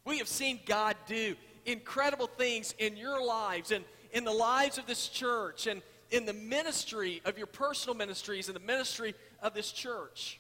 We 0.05 0.19
have 0.19 0.29
seen 0.29 0.61
God 0.67 0.97
do 1.07 1.35
incredible 1.65 2.27
things 2.27 2.75
in 2.79 2.97
your 2.97 3.25
lives 3.25 3.71
and 3.71 3.85
in 4.13 4.25
the 4.25 4.33
lives 4.33 4.77
of 4.77 4.87
this 4.87 5.09
church 5.09 5.67
and 5.67 5.81
in 6.11 6.27
the 6.27 6.35
ministry 6.35 7.23
of 7.25 7.39
your 7.39 7.47
personal 7.47 7.97
ministries 7.97 8.49
and 8.49 8.57
the 8.57 8.61
ministry 8.61 9.15
of 9.43 9.55
this 9.55 9.73
church. 9.73 10.39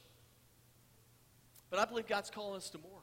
But 1.75 1.81
I 1.81 1.87
believe 1.87 2.07
God's 2.07 2.31
calling 2.31 2.57
us 2.57 2.71
to 2.71 2.79
more. 2.79 3.01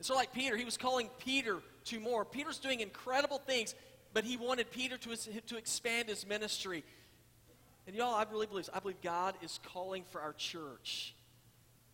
Sort 0.00 0.16
of 0.16 0.22
like 0.22 0.32
Peter. 0.32 0.56
He 0.56 0.64
was 0.64 0.76
calling 0.76 1.08
Peter 1.20 1.60
to 1.84 2.00
more. 2.00 2.24
Peter's 2.24 2.58
doing 2.58 2.80
incredible 2.80 3.38
things, 3.38 3.76
but 4.12 4.24
he 4.24 4.36
wanted 4.36 4.72
Peter 4.72 4.98
to, 4.98 5.16
to 5.42 5.56
expand 5.56 6.08
his 6.08 6.26
ministry. 6.26 6.82
And 7.86 7.94
y'all, 7.94 8.12
I 8.12 8.24
really 8.28 8.48
believe 8.48 8.68
I 8.74 8.80
believe 8.80 9.00
God 9.02 9.36
is 9.40 9.60
calling 9.72 10.02
for 10.10 10.20
our 10.20 10.32
church 10.32 11.14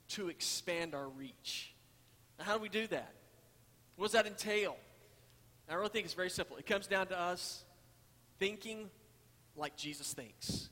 to 0.09 0.31
expand 0.31 0.95
our 0.95 1.11
reach. 1.11 1.75
Now, 2.39 2.47
how 2.47 2.57
do 2.57 2.63
we 2.63 2.71
do 2.71 2.87
that? 2.87 3.13
What 3.97 4.07
does 4.07 4.13
that 4.13 4.27
entail? 4.27 4.79
And 5.69 5.75
I 5.75 5.77
really 5.77 5.91
think 5.91 6.07
it's 6.07 6.15
very 6.15 6.31
simple. 6.31 6.57
It 6.57 6.65
comes 6.65 6.87
down 6.87 7.09
to 7.09 7.21
us 7.21 7.65
thinking 8.39 8.89
like 9.57 9.77
Jesus 9.77 10.15
thinks. 10.15 10.71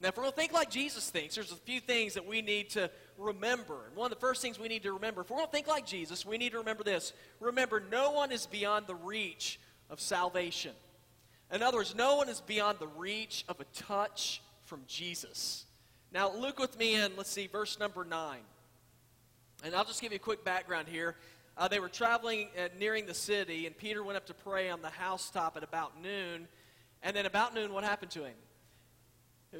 Now, 0.00 0.08
if 0.08 0.16
we're 0.16 0.24
going 0.24 0.32
to 0.32 0.36
think 0.36 0.52
like 0.52 0.70
Jesus 0.70 1.08
thinks, 1.08 1.36
there's 1.36 1.52
a 1.52 1.56
few 1.56 1.78
things 1.78 2.14
that 2.14 2.26
we 2.26 2.42
need 2.42 2.70
to 2.70 2.90
remember. 3.18 3.86
And 3.86 3.96
one 3.96 4.10
of 4.10 4.18
the 4.18 4.20
first 4.20 4.40
things 4.40 4.58
we 4.58 4.68
need 4.68 4.84
to 4.84 4.92
remember, 4.92 5.20
if 5.22 5.28
going 5.28 5.44
to 5.44 5.50
think 5.50 5.66
like 5.66 5.84
Jesus, 5.84 6.24
we 6.24 6.38
need 6.38 6.52
to 6.52 6.58
remember 6.58 6.84
this. 6.84 7.12
Remember, 7.40 7.82
no 7.90 8.12
one 8.12 8.32
is 8.32 8.46
beyond 8.46 8.86
the 8.86 8.94
reach 8.94 9.60
of 9.90 10.00
salvation. 10.00 10.72
In 11.52 11.62
other 11.62 11.78
words, 11.78 11.94
no 11.94 12.16
one 12.16 12.28
is 12.28 12.40
beyond 12.40 12.78
the 12.78 12.86
reach 12.86 13.44
of 13.48 13.60
a 13.60 13.64
touch 13.74 14.42
from 14.64 14.82
Jesus. 14.86 15.64
Now, 16.12 16.32
look 16.32 16.58
with 16.58 16.78
me 16.78 16.94
in, 16.94 17.12
let's 17.16 17.30
see, 17.30 17.46
verse 17.46 17.78
number 17.78 18.04
9. 18.04 18.38
And 19.64 19.74
I'll 19.74 19.84
just 19.84 20.00
give 20.00 20.12
you 20.12 20.16
a 20.16 20.20
quick 20.20 20.44
background 20.44 20.88
here. 20.88 21.16
Uh, 21.56 21.66
they 21.66 21.80
were 21.80 21.88
traveling, 21.88 22.48
uh, 22.56 22.68
nearing 22.78 23.06
the 23.06 23.14
city, 23.14 23.66
and 23.66 23.76
Peter 23.76 24.04
went 24.04 24.16
up 24.16 24.26
to 24.26 24.34
pray 24.34 24.70
on 24.70 24.80
the 24.80 24.90
housetop 24.90 25.56
at 25.56 25.64
about 25.64 26.00
noon. 26.00 26.46
And 27.02 27.16
then, 27.16 27.26
about 27.26 27.54
noon, 27.54 27.72
what 27.72 27.82
happened 27.82 28.12
to 28.12 28.24
him? 28.24 28.34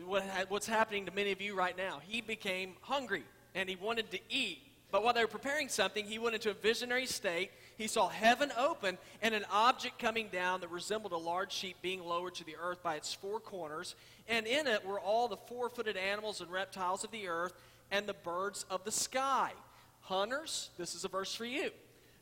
What, 0.04 0.24
what's 0.48 0.66
happening 0.66 1.06
to 1.06 1.12
many 1.12 1.32
of 1.32 1.40
you 1.40 1.56
right 1.56 1.76
now? 1.76 2.00
He 2.06 2.20
became 2.20 2.74
hungry 2.82 3.24
and 3.54 3.68
he 3.68 3.76
wanted 3.76 4.10
to 4.10 4.18
eat. 4.28 4.58
But 4.90 5.04
while 5.04 5.12
they 5.12 5.22
were 5.22 5.28
preparing 5.28 5.68
something, 5.68 6.06
he 6.06 6.18
went 6.18 6.34
into 6.34 6.50
a 6.50 6.54
visionary 6.54 7.06
state. 7.06 7.50
He 7.76 7.86
saw 7.86 8.08
heaven 8.08 8.50
open 8.56 8.96
and 9.20 9.34
an 9.34 9.44
object 9.52 9.98
coming 9.98 10.28
down 10.32 10.60
that 10.60 10.70
resembled 10.70 11.12
a 11.12 11.18
large 11.18 11.52
sheep 11.52 11.76
being 11.82 12.02
lowered 12.02 12.34
to 12.36 12.44
the 12.44 12.56
earth 12.60 12.82
by 12.82 12.94
its 12.94 13.12
four 13.12 13.38
corners. 13.38 13.94
And 14.28 14.46
in 14.46 14.66
it 14.66 14.86
were 14.86 14.98
all 14.98 15.28
the 15.28 15.36
four 15.36 15.68
footed 15.68 15.96
animals 15.96 16.40
and 16.40 16.50
reptiles 16.50 17.04
of 17.04 17.10
the 17.10 17.28
earth 17.28 17.52
and 17.90 18.06
the 18.06 18.14
birds 18.14 18.64
of 18.70 18.84
the 18.84 18.92
sky. 18.92 19.52
Hunters, 20.00 20.70
this 20.78 20.94
is 20.94 21.04
a 21.04 21.08
verse 21.08 21.34
for 21.34 21.44
you. 21.44 21.70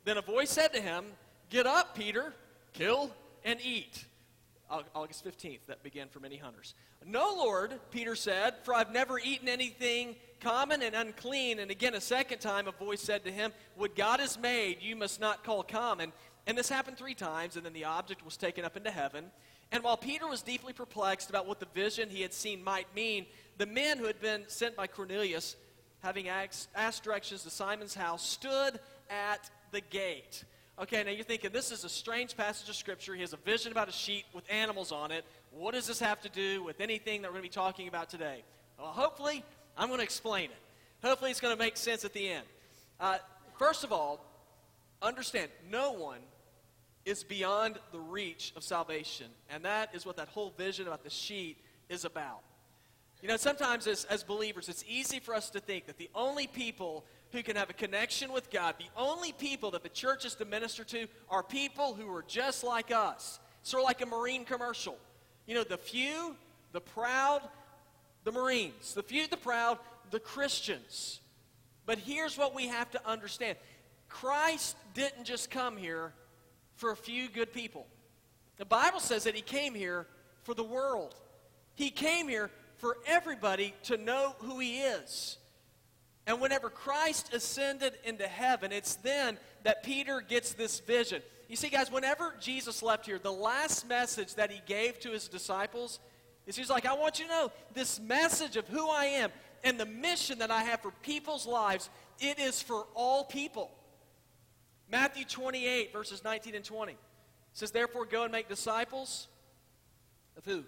Then 0.03 0.17
a 0.17 0.21
voice 0.21 0.49
said 0.49 0.73
to 0.73 0.81
him, 0.81 1.05
Get 1.49 1.65
up, 1.65 1.95
Peter, 1.95 2.33
kill 2.73 3.11
and 3.45 3.59
eat. 3.63 4.03
August 4.69 5.25
15th, 5.25 5.59
that 5.67 5.81
began 5.81 6.09
for 6.09 6.19
many 6.19 6.35
hunters. 6.35 6.73
No, 7.05 7.33
Lord, 7.37 7.73
Peter 7.91 8.15
said, 8.15 8.55
for 8.63 8.73
I've 8.73 8.91
never 8.91 9.17
eaten 9.17 9.47
anything 9.47 10.17
common 10.39 10.81
and 10.81 10.95
unclean. 10.95 11.59
And 11.59 11.71
again, 11.71 11.93
a 11.93 12.01
second 12.01 12.39
time, 12.39 12.67
a 12.67 12.71
voice 12.71 13.01
said 13.01 13.23
to 13.25 13.31
him, 13.31 13.51
What 13.75 13.95
God 13.95 14.19
has 14.19 14.37
made, 14.37 14.81
you 14.81 14.95
must 14.95 15.19
not 15.19 15.43
call 15.43 15.63
common. 15.63 16.11
And 16.45 16.57
this 16.57 16.69
happened 16.69 16.97
three 16.97 17.13
times, 17.13 17.57
and 17.57 17.65
then 17.65 17.73
the 17.73 17.85
object 17.85 18.23
was 18.23 18.37
taken 18.37 18.63
up 18.63 18.77
into 18.77 18.91
heaven. 18.91 19.25
And 19.71 19.83
while 19.83 19.97
Peter 19.97 20.27
was 20.27 20.41
deeply 20.41 20.71
perplexed 20.71 21.29
about 21.29 21.45
what 21.45 21.59
the 21.59 21.67
vision 21.73 22.09
he 22.09 22.21
had 22.21 22.33
seen 22.33 22.63
might 22.63 22.87
mean, 22.95 23.25
the 23.57 23.65
men 23.65 23.97
who 23.97 24.05
had 24.05 24.21
been 24.21 24.43
sent 24.47 24.75
by 24.75 24.87
Cornelius, 24.87 25.57
having 25.99 26.29
asked, 26.29 26.69
asked 26.75 27.03
directions 27.03 27.43
to 27.43 27.49
Simon's 27.49 27.93
house, 27.93 28.25
stood 28.25 28.79
at 29.09 29.49
the 29.71 29.81
gate. 29.81 30.45
Okay, 30.79 31.03
now 31.03 31.09
you're 31.09 31.25
thinking 31.25 31.51
this 31.51 31.71
is 31.71 31.83
a 31.83 31.89
strange 31.89 32.37
passage 32.37 32.69
of 32.69 32.75
Scripture. 32.75 33.15
He 33.15 33.21
has 33.21 33.33
a 33.33 33.37
vision 33.37 33.71
about 33.71 33.89
a 33.89 33.91
sheep 33.91 34.25
with 34.33 34.45
animals 34.49 34.91
on 34.91 35.11
it. 35.11 35.25
What 35.51 35.73
does 35.73 35.87
this 35.87 35.99
have 35.99 36.21
to 36.21 36.29
do 36.29 36.63
with 36.63 36.79
anything 36.79 37.23
that 37.23 37.29
we're 37.29 37.39
going 37.39 37.49
to 37.49 37.49
be 37.49 37.61
talking 37.61 37.87
about 37.87 38.09
today? 38.09 38.43
Well, 38.77 38.87
hopefully, 38.87 39.43
I'm 39.77 39.87
going 39.87 39.99
to 39.99 40.03
explain 40.03 40.45
it. 40.45 40.57
Hopefully, 41.03 41.31
it's 41.31 41.39
going 41.39 41.55
to 41.55 41.63
make 41.63 41.77
sense 41.77 42.03
at 42.03 42.13
the 42.13 42.27
end. 42.27 42.45
Uh, 42.99 43.17
first 43.59 43.83
of 43.83 43.91
all, 43.91 44.25
understand 45.01 45.49
no 45.69 45.91
one 45.91 46.19
is 47.05 47.23
beyond 47.23 47.77
the 47.91 47.99
reach 47.99 48.51
of 48.55 48.63
salvation. 48.63 49.27
And 49.49 49.63
that 49.63 49.93
is 49.93 50.05
what 50.05 50.17
that 50.17 50.27
whole 50.29 50.53
vision 50.57 50.87
about 50.87 51.03
the 51.03 51.09
sheet 51.09 51.57
is 51.89 52.03
about. 52.03 52.41
You 53.21 53.29
know, 53.29 53.37
sometimes 53.37 53.87
as, 53.87 54.03
as 54.05 54.23
believers, 54.23 54.69
it's 54.69 54.83
easy 54.87 55.19
for 55.19 55.33
us 55.33 55.49
to 55.51 55.59
think 55.59 55.85
that 55.85 55.97
the 55.97 56.09
only 56.13 56.47
people 56.47 57.05
who 57.31 57.43
can 57.43 57.55
have 57.55 57.69
a 57.69 57.73
connection 57.73 58.31
with 58.31 58.49
God. 58.51 58.75
The 58.77 58.89
only 58.95 59.31
people 59.31 59.71
that 59.71 59.83
the 59.83 59.89
church 59.89 60.25
is 60.25 60.35
to 60.35 60.45
minister 60.45 60.83
to 60.85 61.07
are 61.29 61.43
people 61.43 61.93
who 61.93 62.13
are 62.13 62.23
just 62.27 62.63
like 62.63 62.91
us. 62.91 63.39
Sort 63.63 63.83
of 63.83 63.87
like 63.87 64.01
a 64.01 64.05
Marine 64.05 64.45
commercial. 64.45 64.97
You 65.45 65.55
know, 65.55 65.63
the 65.63 65.77
few, 65.77 66.35
the 66.71 66.81
proud, 66.81 67.41
the 68.27 68.33
Marines. 68.33 68.93
The 68.93 69.03
few, 69.03 69.25
the 69.25 69.37
proud, 69.37 69.79
the 70.11 70.19
Christians. 70.19 71.21
But 71.85 71.97
here's 71.97 72.37
what 72.37 72.53
we 72.53 72.67
have 72.67 72.91
to 72.91 73.07
understand 73.07 73.57
Christ 74.09 74.75
didn't 74.93 75.23
just 75.23 75.49
come 75.49 75.77
here 75.77 76.11
for 76.75 76.91
a 76.91 76.95
few 76.97 77.29
good 77.29 77.53
people. 77.53 77.87
The 78.57 78.65
Bible 78.65 78.99
says 78.99 79.23
that 79.23 79.33
He 79.33 79.41
came 79.41 79.73
here 79.73 80.07
for 80.43 80.53
the 80.53 80.63
world, 80.63 81.15
He 81.75 81.89
came 81.89 82.27
here 82.27 82.51
for 82.79 82.97
everybody 83.07 83.73
to 83.83 83.95
know 83.95 84.35
who 84.39 84.59
He 84.59 84.79
is. 84.79 85.37
And 86.25 86.41
whenever 86.41 86.69
Christ 86.69 87.33
ascended 87.33 87.93
into 88.03 88.27
heaven, 88.27 88.73
it's 88.73 88.95
then 88.95 89.37
that 89.63 89.83
Peter 89.83 90.19
gets 90.19 90.51
this 90.51 90.81
vision. 90.81 91.21
You 91.47 91.55
see, 91.55 91.69
guys, 91.69 91.89
whenever 91.89 92.35
Jesus 92.41 92.83
left 92.83 93.05
here, 93.05 93.19
the 93.19 93.31
last 93.31 93.87
message 93.87 94.35
that 94.35 94.51
he 94.51 94.61
gave 94.65 94.99
to 94.99 95.11
his 95.11 95.29
disciples 95.29 96.01
is 96.47 96.55
he's 96.55 96.69
like, 96.69 96.85
I 96.85 96.93
want 96.93 97.19
you 97.19 97.25
to 97.25 97.31
know 97.31 97.51
this 97.73 97.99
message 97.99 98.55
of 98.55 98.67
who 98.67 98.89
I 98.89 99.05
am 99.05 99.29
and 99.63 99.79
the 99.79 99.85
mission 99.85 100.39
that 100.39 100.49
I 100.49 100.63
have 100.63 100.81
for 100.81 100.91
people's 101.03 101.45
lives, 101.45 101.89
it 102.19 102.39
is 102.39 102.61
for 102.61 102.87
all 102.95 103.25
people. 103.25 103.69
Matthew 104.89 105.25
28, 105.25 105.91
verses 105.91 106.23
19 106.23 106.55
and 106.55 106.65
20 106.65 106.95
says, 107.53 107.71
Therefore, 107.71 108.05
go 108.05 108.23
and 108.23 108.31
make 108.31 108.47
disciples 108.47 109.27
of 110.37 110.45
who? 110.45 110.63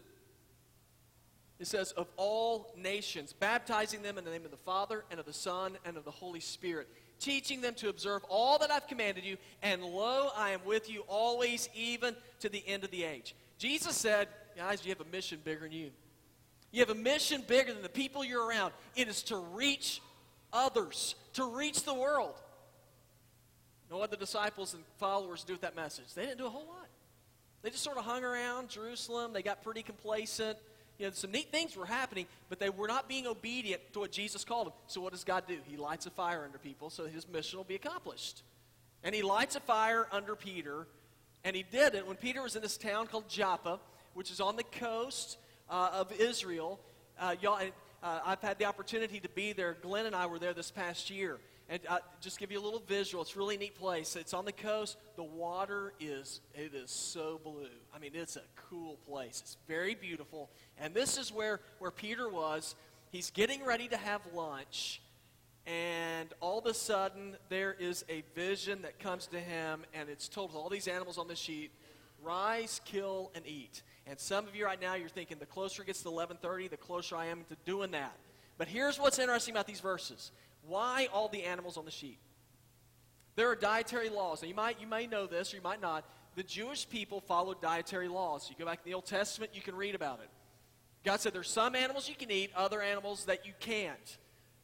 it 1.59 1.67
says, 1.67 1.91
of 1.91 2.07
all 2.15 2.73
nations, 2.77 3.33
baptizing 3.33 4.01
them 4.01 4.17
in 4.17 4.23
the 4.23 4.31
name 4.31 4.45
of 4.45 4.51
the 4.51 4.57
Father 4.57 5.03
and 5.11 5.19
of 5.19 5.25
the 5.25 5.33
Son 5.33 5.77
and 5.85 5.97
of 5.97 6.05
the 6.05 6.11
Holy 6.11 6.39
Spirit, 6.39 6.87
teaching 7.19 7.59
them 7.59 7.73
to 7.75 7.89
observe 7.89 8.23
all 8.29 8.57
that 8.59 8.71
I've 8.71 8.87
commanded 8.87 9.25
you, 9.25 9.35
and 9.61 9.83
lo, 9.83 10.29
I 10.37 10.51
am 10.51 10.61
with 10.65 10.89
you 10.89 11.01
always, 11.07 11.69
even 11.75 12.15
to 12.39 12.47
the 12.47 12.65
end 12.65 12.85
of 12.85 12.91
the 12.91 13.03
age. 13.03 13.35
Jesus 13.57 13.97
said, 13.97 14.29
guys, 14.55 14.83
you 14.83 14.89
have 14.89 15.01
a 15.01 15.09
mission 15.11 15.39
bigger 15.43 15.61
than 15.61 15.71
you. 15.71 15.91
You 16.71 16.81
have 16.81 16.89
a 16.89 16.95
mission 16.95 17.43
bigger 17.47 17.73
than 17.73 17.81
the 17.81 17.89
people 17.89 18.23
you're 18.23 18.45
around. 18.45 18.73
It 18.95 19.07
is 19.07 19.23
to 19.23 19.37
reach 19.37 20.01
others, 20.53 21.15
to 21.33 21.45
reach 21.45 21.83
the 21.83 21.93
world. 21.93 22.35
What 23.89 24.11
the 24.11 24.17
disciples 24.17 24.75
and 24.75 24.83
followers 24.97 25.43
do 25.43 25.53
with 25.53 25.61
that 25.61 25.75
message? 25.75 26.13
They 26.13 26.23
didn't 26.23 26.37
do 26.37 26.45
a 26.45 26.49
whole 26.49 26.67
lot. 26.67 26.87
They 27.63 27.71
just 27.71 27.83
sort 27.83 27.97
of 27.97 28.05
hung 28.05 28.23
around 28.23 28.69
Jerusalem. 28.69 29.33
They 29.33 29.41
got 29.41 29.63
pretty 29.63 29.81
complacent 29.81 30.57
you 30.99 31.05
know, 31.05 31.11
some 31.13 31.31
neat 31.31 31.49
things 31.49 31.77
were 31.77 31.85
happening, 31.85 32.27
but 32.49 32.59
they 32.59 32.69
were 32.69 32.87
not 32.87 33.07
being 33.07 33.25
obedient 33.25 33.81
to 33.93 33.99
what 33.99 34.11
Jesus 34.11 34.43
called 34.43 34.67
them. 34.67 34.73
So 34.87 34.99
what 34.99 35.13
does 35.13 35.23
God 35.23 35.45
do? 35.47 35.57
He 35.65 35.77
lights 35.77 36.05
a 36.05 36.09
fire 36.09 36.43
under 36.43 36.57
people 36.57 36.89
so 36.89 37.05
his 37.05 37.27
mission 37.27 37.57
will 37.57 37.63
be 37.63 37.75
accomplished. 37.75 38.43
And 39.01 39.15
he 39.15 39.21
lights 39.21 39.55
a 39.55 39.61
fire 39.61 40.07
under 40.11 40.35
Peter, 40.35 40.87
and 41.45 41.55
he 41.55 41.63
did 41.63 41.95
it 41.95 42.05
when 42.05 42.17
Peter 42.17 42.43
was 42.43 42.57
in 42.57 42.61
this 42.61 42.75
town 42.75 43.07
called 43.07 43.29
Joppa, 43.29 43.79
which 44.13 44.31
is 44.31 44.39
on 44.39 44.55
the 44.55 44.63
coast 44.63 45.37
uh, 45.69 45.91
of 45.93 46.11
Israel. 46.13 46.79
Uh, 47.19 47.35
y'all, 47.41 47.59
uh, 48.01 48.19
I've 48.25 48.41
had 48.41 48.59
the 48.59 48.65
opportunity 48.65 49.19
to 49.19 49.29
be 49.29 49.53
there. 49.53 49.77
Glenn 49.81 50.05
and 50.05 50.15
I 50.15 50.25
were 50.25 50.39
there 50.39 50.53
this 50.53 50.71
past 50.71 51.09
year. 51.09 51.39
And 51.71 51.79
uh, 51.87 51.99
just 52.19 52.39
give 52.39 52.51
you 52.51 52.59
a 52.59 52.65
little 52.65 52.81
visual. 52.87 53.21
It's 53.21 53.35
a 53.35 53.37
really 53.37 53.55
neat 53.57 53.75
place. 53.75 54.15
It's 54.15 54.33
on 54.33 54.43
the 54.43 54.51
coast. 54.51 54.97
The 55.17 55.23
water 55.23 55.93
is 55.99 56.41
it 56.55 56.73
is 56.73 56.89
so 56.89 57.39
blue. 57.43 57.67
I 57.93 57.99
mean, 57.99 58.11
it's 58.15 58.37
a 58.37 58.41
cool 58.55 58.97
place. 59.07 59.41
It's 59.43 59.57
very 59.67 59.93
beautiful. 59.93 60.49
And 60.79 60.95
this 60.95 61.15
is 61.15 61.31
where 61.31 61.59
where 61.77 61.91
Peter 61.91 62.27
was. 62.27 62.73
He's 63.11 63.29
getting 63.29 63.63
ready 63.63 63.87
to 63.87 63.97
have 63.97 64.21
lunch, 64.33 65.01
and 65.67 66.29
all 66.39 66.57
of 66.59 66.65
a 66.65 66.73
sudden 66.73 67.37
there 67.49 67.75
is 67.79 68.03
a 68.09 68.23
vision 68.33 68.81
that 68.81 68.99
comes 68.99 69.27
to 69.27 69.39
him, 69.39 69.83
and 69.93 70.09
it's 70.09 70.27
told 70.27 70.55
all 70.55 70.69
these 70.69 70.87
animals 70.87 71.19
on 71.19 71.27
the 71.27 71.35
sheet. 71.35 71.71
Rise, 72.23 72.81
kill, 72.83 73.31
and 73.35 73.45
eat. 73.45 73.83
And 74.09 74.19
some 74.19 74.47
of 74.47 74.55
you 74.55 74.65
right 74.65 74.81
now, 74.81 74.95
you're 74.95 75.07
thinking 75.07 75.37
the 75.37 75.45
closer 75.45 75.83
it 75.83 75.85
gets 75.85 76.01
to 76.01 76.09
11:30, 76.09 76.67
the 76.67 76.77
closer 76.77 77.15
I 77.15 77.27
am 77.27 77.43
to 77.45 77.55
doing 77.63 77.91
that. 77.91 78.17
But 78.57 78.67
here's 78.67 78.99
what's 78.99 79.19
interesting 79.19 79.53
about 79.53 79.67
these 79.67 79.81
verses: 79.81 80.31
Why 80.63 81.07
all 81.13 81.29
the 81.29 81.43
animals 81.43 81.77
on 81.77 81.85
the 81.85 81.91
sheet? 81.91 82.17
There 83.35 83.49
are 83.49 83.55
dietary 83.55 84.09
laws. 84.09 84.41
Now 84.41 84.47
you 84.47 84.55
might 84.55 84.81
you 84.81 84.87
may 84.87 85.05
know 85.05 85.27
this, 85.27 85.53
or 85.53 85.57
you 85.57 85.61
might 85.61 85.79
not. 85.79 86.03
The 86.35 86.43
Jewish 86.43 86.89
people 86.89 87.21
followed 87.21 87.61
dietary 87.61 88.07
laws. 88.07 88.49
You 88.49 88.55
go 88.57 88.65
back 88.65 88.79
to 88.79 88.85
the 88.85 88.95
Old 88.95 89.05
Testament, 89.05 89.51
you 89.53 89.61
can 89.61 89.75
read 89.75 89.93
about 89.93 90.21
it. 90.21 90.29
God 91.03 91.19
said 91.19 91.33
there's 91.33 91.49
some 91.49 91.75
animals 91.75 92.09
you 92.09 92.15
can 92.15 92.31
eat, 92.31 92.51
other 92.55 92.81
animals 92.81 93.25
that 93.25 93.45
you 93.45 93.53
can't. 93.59 94.17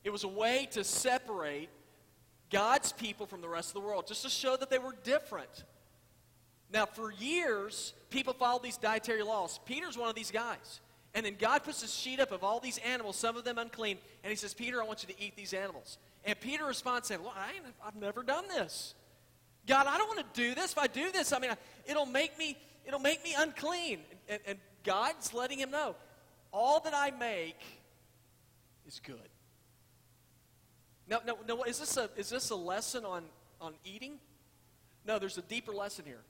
It 0.03 0.09
was 0.09 0.23
a 0.23 0.27
way 0.27 0.67
to 0.71 0.83
separate 0.83 1.69
God's 2.49 2.91
people 2.93 3.25
from 3.25 3.41
the 3.41 3.49
rest 3.49 3.69
of 3.69 3.73
the 3.75 3.87
world, 3.87 4.07
just 4.07 4.23
to 4.23 4.29
show 4.29 4.57
that 4.57 4.69
they 4.69 4.79
were 4.79 4.95
different. 5.03 5.63
Now, 6.71 6.85
for 6.85 7.11
years, 7.11 7.93
people 8.09 8.33
followed 8.33 8.63
these 8.63 8.77
dietary 8.77 9.23
laws. 9.23 9.59
Peter's 9.65 9.97
one 9.97 10.09
of 10.09 10.15
these 10.15 10.31
guys. 10.31 10.81
And 11.13 11.25
then 11.25 11.35
God 11.39 11.63
puts 11.63 11.81
a 11.83 11.87
sheet 11.87 12.19
up 12.19 12.31
of 12.31 12.43
all 12.43 12.59
these 12.59 12.77
animals, 12.79 13.15
some 13.15 13.37
of 13.37 13.45
them 13.45 13.57
unclean, 13.57 13.97
and 14.23 14.29
he 14.29 14.35
says, 14.35 14.53
Peter, 14.53 14.81
I 14.81 14.85
want 14.85 15.01
you 15.01 15.13
to 15.13 15.21
eat 15.21 15.37
these 15.37 15.53
animals. 15.53 15.97
And 16.25 16.37
Peter 16.39 16.65
responds 16.65 17.07
saying, 17.07 17.23
Well, 17.23 17.33
I 17.35 17.53
have 17.85 17.95
never 17.95 18.21
done 18.21 18.45
this. 18.49 18.95
God, 19.65 19.87
I 19.87 19.97
don't 19.97 20.07
want 20.07 20.33
to 20.33 20.41
do 20.41 20.53
this. 20.53 20.73
If 20.73 20.77
I 20.77 20.87
do 20.87 21.11
this, 21.11 21.31
I 21.31 21.39
mean, 21.39 21.51
it'll 21.85 22.05
make 22.05 22.37
me, 22.37 22.57
it'll 22.85 22.99
make 22.99 23.23
me 23.23 23.33
unclean. 23.37 23.99
And, 24.27 24.39
and 24.45 24.59
God's 24.83 25.33
letting 25.33 25.57
him 25.57 25.71
know, 25.71 25.95
all 26.51 26.81
that 26.81 26.93
I 26.93 27.11
make 27.11 27.59
is 28.85 28.99
good. 28.99 29.29
Now, 31.07 31.21
no, 31.25 31.37
no, 31.47 31.63
is 31.63 31.79
this 31.79 31.97
a, 31.97 32.09
is 32.17 32.29
this 32.29 32.49
a 32.49 32.55
lesson 32.55 33.05
on, 33.05 33.23
on 33.61 33.73
eating? 33.83 34.19
No, 35.05 35.19
there's 35.19 35.37
a 35.37 35.43
deeper 35.43 35.71
lesson 35.71 36.05
here. 36.05 36.21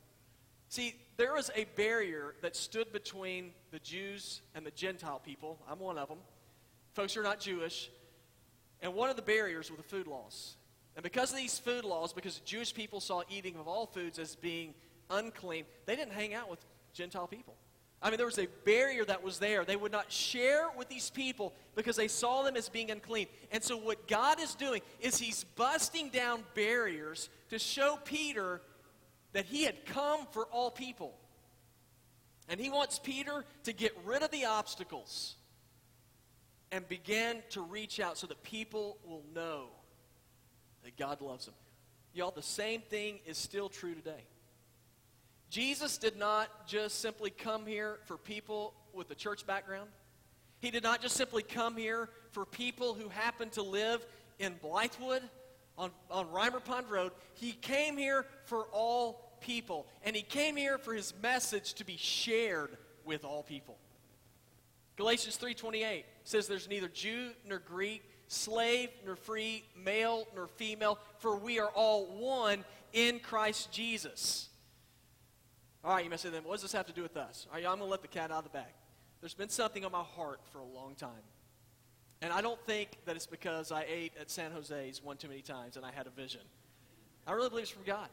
See, 0.69 0.95
there 1.17 1.34
was 1.34 1.51
a 1.55 1.65
barrier 1.75 2.36
that 2.41 2.55
stood 2.55 2.91
between 2.91 3.51
the 3.72 3.79
Jews 3.79 4.41
and 4.53 4.65
the 4.65 4.72
Gentile 4.72 5.19
people. 5.19 5.60
I'm 5.69 5.79
one 5.79 5.98
of 5.98 6.10
them. 6.10 6.17
Folks 6.93 7.13
who 7.13 7.22
are 7.22 7.24
not 7.24 7.39
Jewish. 7.39 7.89
And 8.81 8.93
one 8.93 9.10
of 9.10 9.15
the 9.15 9.22
barriers 9.22 9.72
were 9.72 9.77
the 9.77 9.84
food 9.84 10.07
laws. 10.07 10.57
And 10.95 11.03
because 11.03 11.31
of 11.31 11.38
these 11.38 11.60
food 11.60 11.84
laws, 11.84 12.13
because 12.13 12.39
Jewish 12.39 12.74
people 12.74 13.00
saw 13.00 13.22
eating 13.29 13.55
of 13.55 13.67
all 13.67 13.86
foods 13.86 14.17
as 14.19 14.36
being 14.36 14.74
unclean, 15.10 15.65
they 15.86 15.95
didn't 15.95 16.13
hang 16.13 16.34
out 16.34 16.50
with 16.50 16.60
Gentile 16.93 17.27
people. 17.27 17.55
I 18.01 18.10
mean, 18.10 18.17
there 18.17 18.25
was 18.25 18.38
a 18.38 18.48
barrier 18.65 19.03
that 19.05 19.24
was 19.24 19.39
there. 19.39 19.65
They 19.65 19.75
would 19.75 19.91
not 19.91 20.12
share 20.12 20.67
with 20.77 20.89
these 20.89 21.10
people 21.10 21.53
because 21.75 21.95
they 21.95 22.07
saw 22.07 22.43
them 22.43 22.55
as 22.55 22.69
being 22.69 22.91
unclean. 22.91 23.27
And 23.51 23.63
so, 23.63 23.77
what 23.77 24.07
God 24.07 24.39
is 24.39 24.53
doing 24.53 24.81
is 25.00 25.17
He's 25.17 25.43
busting 25.55 26.10
down 26.10 26.43
barriers 26.53 27.29
to 27.50 27.57
show 27.57 27.98
Peter 28.05 28.62
that 29.36 29.46
He 29.46 29.65
had 29.65 29.86
come 29.86 30.22
for 30.32 30.46
all 30.46 30.72
people. 30.72 31.13
And 32.48 32.58
He 32.58 32.70
wants 32.70 33.00
Peter 33.00 33.44
to 33.65 33.74
get 33.74 33.92
rid 34.06 34.24
of 34.24 34.32
the 34.32 34.46
obstacles 34.46 35.36
and 36.72 36.88
begin 36.88 37.44
to 37.50 37.62
reach 37.62 38.00
out 38.00 38.18
so 38.18 38.27
that 38.27 38.42
people 38.44 38.98
will 39.06 39.24
know 39.36 39.65
that 40.86 40.96
God 40.96 41.20
loves 41.20 41.46
them. 41.46 41.54
Y'all, 42.13 42.32
the 42.32 42.42
same 42.42 42.80
thing 42.80 43.20
is 43.25 43.38
still 43.38 43.68
true 43.68 43.94
today. 43.94 44.24
Jesus 45.50 45.98
did 45.98 46.18
not 46.18 46.65
just 46.65 47.01
simply 47.01 47.30
come 47.30 47.65
here 47.65 48.00
for 48.06 48.15
people 48.15 48.74
with 48.94 49.12
a 49.12 49.15
church 49.15 49.46
background. 49.46 49.89
He 50.60 50.72
did 50.72 50.82
not 50.82 51.01
just 51.01 51.18
simply 51.18 51.44
come 51.44 51.75
here 51.75 52.10
for 52.32 52.46
people 52.46 52.94
who 52.94 53.10
happen 53.10 53.50
to 53.50 53.63
live 53.63 54.06
in 54.39 54.56
Blythewood 54.63 55.24
on, 55.77 55.92
on 56.10 56.32
Rimer 56.32 56.62
Pond 56.62 56.89
Road. 56.89 57.12
He 57.34 57.51
came 57.51 57.98
here 57.98 58.25
for 58.46 58.68
all 58.72 59.25
people. 59.46 59.88
And 60.03 60.16
he 60.16 60.24
came 60.24 60.55
here 60.55 60.77
for 60.77 60.94
his 60.94 61.14
message 61.22 61.75
to 61.75 61.86
be 61.86 61.98
shared 61.98 62.77
with 63.05 63.24
all 63.24 63.44
people. 63.44 63.77
Galatians 64.96 65.38
3:28 65.38 66.05
says 66.24 66.48
there's 66.48 66.68
neither 66.68 66.88
Jew 66.88 67.31
nor 67.46 67.60
Greek, 67.60 68.03
slave 68.27 68.90
nor 69.05 69.16
free, 69.16 69.64
male 69.75 70.27
nor 70.34 70.48
female, 70.48 71.00
for 71.20 71.36
we 71.36 71.60
are 71.60 71.70
all 71.70 72.05
one 72.08 72.66
in 72.94 73.20
Christ 73.20 73.72
Jesus. 73.72 74.50
All 75.84 75.94
right, 75.94 76.03
you 76.03 76.10
may 76.10 76.18
say 76.18 76.29
then, 76.29 76.44
what 76.44 76.53
does 76.53 76.64
this 76.64 76.72
have 76.72 76.88
to 76.88 76.94
do 76.94 77.03
with 77.03 77.16
us? 77.16 77.46
All 77.50 77.55
right, 77.55 77.66
I'm 77.66 77.77
going 77.77 77.88
to 77.88 77.92
let 77.92 78.01
the 78.01 78.08
cat 78.08 78.31
out 78.31 78.40
of 78.40 78.44
the 78.46 78.50
bag. 78.50 78.74
There's 79.22 79.36
been 79.36 79.50
something 79.50 79.86
on 79.86 79.92
my 79.92 80.01
heart 80.01 80.40
for 80.51 80.60
a 80.60 80.66
long 80.66 80.96
time. 80.96 81.12
And 82.22 82.34
I 82.34 82.42
don't 82.42 82.60
think 82.66 82.98
that 83.05 83.16
it's 83.16 83.27
because 83.27 83.72
I 83.72 83.86
ate 83.88 84.14
at 84.20 84.31
San 84.31 84.51
Jose's 84.51 85.03
one 85.03 85.18
too 85.18 85.27
many 85.27 85.42
times 85.42 85.77
and 85.77 85.86
I 85.86 85.92
had 85.92 86.08
a 86.08 86.10
vision. 86.10 86.42
I 87.27 87.34
really 87.34 87.50
believe 87.50 87.64
it's 87.64 87.72
from 87.72 87.84
God. 87.84 88.10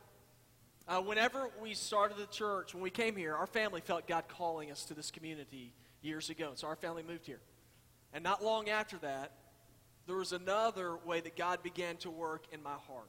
Uh, 0.88 1.01
whenever 1.01 1.51
we 1.61 1.75
started 1.75 2.16
the 2.18 2.27
church, 2.27 2.75
when 2.75 2.83
we 2.83 2.90
came 2.90 3.16
here, 3.16 3.35
our 3.35 3.47
family 3.47 3.81
felt 3.81 4.07
God 4.07 4.25
calling 4.29 4.71
us 4.71 4.85
to 4.87 4.95
this 4.95 5.11
community 5.11 5.73
years 6.03 6.29
ago. 6.29 6.53
So 6.55 6.66
our 6.66 6.77
family 6.77 7.03
moved 7.03 7.27
here. 7.27 7.40
And 8.12 8.25
not 8.25 8.45
long 8.45 8.68
after 8.68 8.99
that, 8.99 9.33
there 10.07 10.16
was 10.16 10.33
another 10.33 10.97
way 11.07 11.21
that 11.21 11.37
God 11.37 11.62
began 11.62 11.97
to 11.99 12.11
work 12.11 12.47
in 12.53 12.62
my 12.62 12.75
heart. 12.88 13.09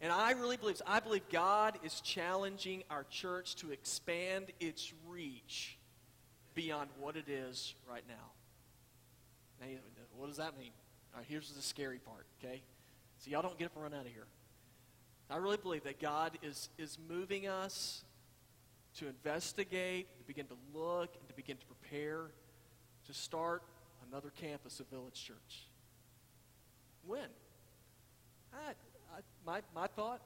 And 0.00 0.12
I 0.12 0.30
really 0.32 0.56
believe, 0.56 0.80
I 0.86 1.00
believe 1.00 1.28
God 1.30 1.78
is 1.84 2.00
challenging 2.00 2.84
our 2.90 3.04
church 3.10 3.56
to 3.56 3.70
expand 3.70 4.46
its 4.60 4.92
reach 5.08 5.76
beyond 6.54 6.88
what 6.98 7.16
it 7.16 7.28
is 7.28 7.74
right 7.88 8.04
now. 8.08 8.14
Now, 9.60 9.66
what 10.16 10.28
does 10.28 10.38
that 10.38 10.56
mean? 10.56 10.70
All 11.12 11.18
right, 11.18 11.26
here's 11.28 11.50
the 11.50 11.60
scary 11.60 11.98
part, 11.98 12.24
okay? 12.42 12.62
So 13.18 13.30
y'all 13.30 13.42
don't 13.42 13.58
get 13.58 13.66
up 13.66 13.72
and 13.74 13.82
run 13.82 13.94
out 13.94 14.06
of 14.06 14.12
here. 14.12 14.26
I 15.30 15.36
really 15.36 15.56
believe 15.56 15.84
that 15.84 16.00
God 16.00 16.38
is, 16.42 16.68
is 16.76 16.98
moving 17.08 17.46
us 17.46 18.02
to 18.98 19.06
investigate, 19.06 20.18
to 20.18 20.24
begin 20.24 20.46
to 20.46 20.56
look, 20.74 21.14
and 21.18 21.28
to 21.28 21.34
begin 21.34 21.56
to 21.56 21.66
prepare 21.66 22.30
to 23.06 23.14
start 23.14 23.62
another 24.10 24.30
campus 24.40 24.80
of 24.80 24.88
Village 24.88 25.24
Church. 25.24 25.68
When? 27.06 27.28
I, 28.52 28.70
I, 29.16 29.20
my, 29.46 29.60
my 29.74 29.86
thought 29.86 30.20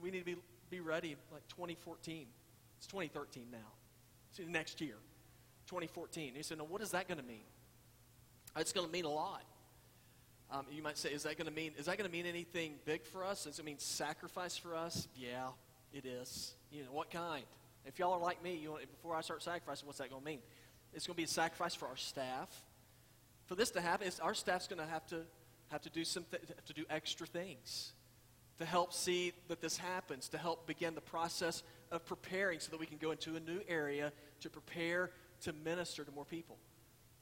we 0.00 0.10
need 0.10 0.20
to 0.20 0.24
be, 0.24 0.36
be 0.70 0.80
ready 0.80 1.16
like 1.32 1.46
2014. 1.48 2.26
It's 2.78 2.86
2013 2.86 3.46
now. 3.50 3.58
It's 4.30 4.48
next 4.48 4.80
year, 4.80 4.96
2014. 5.66 6.32
He 6.34 6.42
said, 6.42 6.58
now 6.58 6.64
what 6.64 6.82
is 6.82 6.90
that 6.90 7.08
going 7.08 7.18
to 7.18 7.24
mean? 7.24 7.44
It's 8.56 8.72
going 8.72 8.86
to 8.86 8.92
mean 8.92 9.04
a 9.04 9.10
lot. 9.10 9.44
Um, 10.50 10.64
you 10.70 10.82
might 10.82 10.96
say, 10.96 11.10
is 11.10 11.24
that 11.24 11.36
going 11.36 11.48
to 11.48 11.54
mean 11.54 11.72
is 11.76 11.86
that 11.86 11.98
going 11.98 12.08
to 12.08 12.16
mean 12.16 12.26
anything 12.26 12.74
big 12.84 13.04
for 13.04 13.24
us? 13.24 13.44
Does 13.44 13.58
it 13.58 13.64
mean 13.64 13.78
sacrifice 13.78 14.56
for 14.56 14.76
us? 14.76 15.08
Yeah, 15.16 15.48
it 15.92 16.04
is. 16.04 16.54
You 16.70 16.84
know 16.84 16.92
what 16.92 17.10
kind? 17.10 17.44
If 17.84 17.98
y'all 17.98 18.12
are 18.12 18.20
like 18.20 18.42
me, 18.42 18.56
you 18.56 18.76
before 18.90 19.14
I 19.14 19.20
start 19.20 19.42
sacrificing, 19.42 19.86
what's 19.86 19.98
that 19.98 20.10
going 20.10 20.22
to 20.22 20.26
mean? 20.26 20.40
It's 20.94 21.06
going 21.06 21.14
to 21.14 21.18
be 21.18 21.24
a 21.24 21.28
sacrifice 21.28 21.74
for 21.74 21.86
our 21.86 21.96
staff. 21.96 22.48
For 23.46 23.54
this 23.54 23.70
to 23.72 23.80
happen, 23.80 24.10
our 24.22 24.34
staff's 24.34 24.66
going 24.66 24.80
to 24.80 24.86
have 24.86 25.06
to 25.08 25.22
have 25.68 25.82
to 25.82 25.90
do 25.90 26.04
some 26.04 26.24
th- 26.30 26.42
to 26.66 26.72
do 26.72 26.84
extra 26.90 27.26
things 27.26 27.92
to 28.58 28.64
help 28.64 28.92
see 28.92 29.32
that 29.48 29.60
this 29.60 29.76
happens, 29.76 30.28
to 30.30 30.38
help 30.38 30.66
begin 30.66 30.94
the 30.94 31.00
process 31.00 31.62
of 31.90 32.04
preparing 32.06 32.58
so 32.58 32.70
that 32.70 32.80
we 32.80 32.86
can 32.86 32.96
go 32.98 33.10
into 33.10 33.36
a 33.36 33.40
new 33.40 33.60
area 33.68 34.12
to 34.40 34.50
prepare 34.50 35.10
to 35.42 35.52
minister 35.52 36.04
to 36.04 36.12
more 36.12 36.24
people. 36.24 36.56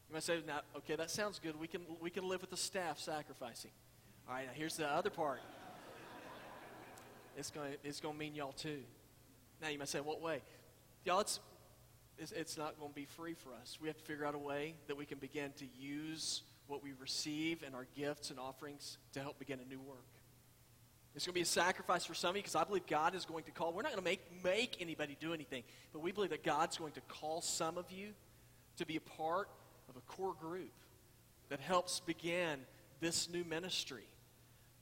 You 0.09 0.15
might 0.15 0.23
say, 0.23 0.41
now, 0.47 0.61
okay, 0.77 0.97
that 0.97 1.11
sounds 1.11 1.39
good. 1.39 1.59
We 1.59 1.67
can, 1.67 1.83
we 2.01 2.11
can 2.11 2.29
live 2.29 2.41
with 2.41 2.51
the 2.51 2.57
staff 2.57 2.99
sacrificing. 2.99 3.71
All 4.29 4.35
right, 4.35 4.47
now 4.47 4.53
here's 4.55 4.77
the 4.77 4.87
other 4.87 5.11
part. 5.11 5.41
It's 7.37 7.51
going 7.51 7.75
it's 7.83 8.01
going 8.01 8.15
to 8.15 8.19
mean 8.19 8.35
y'all 8.35 8.53
too. 8.53 8.79
Now 9.61 9.69
you 9.69 9.79
might 9.79 9.89
say, 9.89 10.01
what 10.01 10.21
way? 10.21 10.41
Y'all, 11.05 11.21
it's, 11.21 11.41
it's, 12.19 12.33
it's 12.33 12.57
not 12.57 12.79
going 12.79 12.91
to 12.91 12.95
be 12.95 13.07
free 13.07 13.35
for 13.35 13.51
us. 13.61 13.79
We 13.81 13.89
have 13.89 13.97
to 13.97 14.05
figure 14.05 14.25
out 14.25 14.35
a 14.35 14.39
way 14.39 14.75
that 14.87 14.97
we 14.97 15.05
can 15.05 15.19
begin 15.19 15.51
to 15.59 15.67
use 15.77 16.43
what 16.67 16.83
we 16.83 16.93
receive 17.01 17.63
and 17.65 17.75
our 17.75 17.87
gifts 17.97 18.31
and 18.31 18.39
offerings 18.39 18.99
to 19.13 19.21
help 19.21 19.39
begin 19.39 19.59
a 19.61 19.69
new 19.69 19.81
work. 19.81 19.99
It's 21.15 21.27
going 21.27 21.35
to 21.35 21.39
be 21.39 21.43
a 21.43 21.47
sacrifice 21.47 22.05
for 22.05 22.15
some 22.15 22.31
of 22.31 22.37
you 22.37 22.43
because 22.43 22.57
I 22.57 22.65
believe 22.65 22.87
God 22.87 23.15
is 23.15 23.25
going 23.25 23.45
to 23.45 23.53
call. 23.53 23.73
We're 23.73 23.83
not 23.83 23.93
going 23.93 24.03
to 24.03 24.11
make, 24.11 24.21
make 24.43 24.77
anybody 24.81 25.17
do 25.21 25.33
anything, 25.33 25.63
but 25.93 26.01
we 26.01 26.11
believe 26.11 26.31
that 26.31 26.43
God's 26.43 26.77
going 26.77 26.93
to 26.93 27.01
call 27.03 27.41
some 27.41 27.79
of 27.79 27.91
you 27.93 28.09
to 28.79 28.87
be 28.87 28.97
a 28.97 29.01
part 29.01 29.49
of 29.89 29.97
a 29.97 30.01
core 30.01 30.35
group 30.35 30.73
that 31.49 31.61
helps 31.61 32.01
begin 32.01 32.61
this 33.01 33.29
new 33.29 33.45
ministry. 33.45 34.05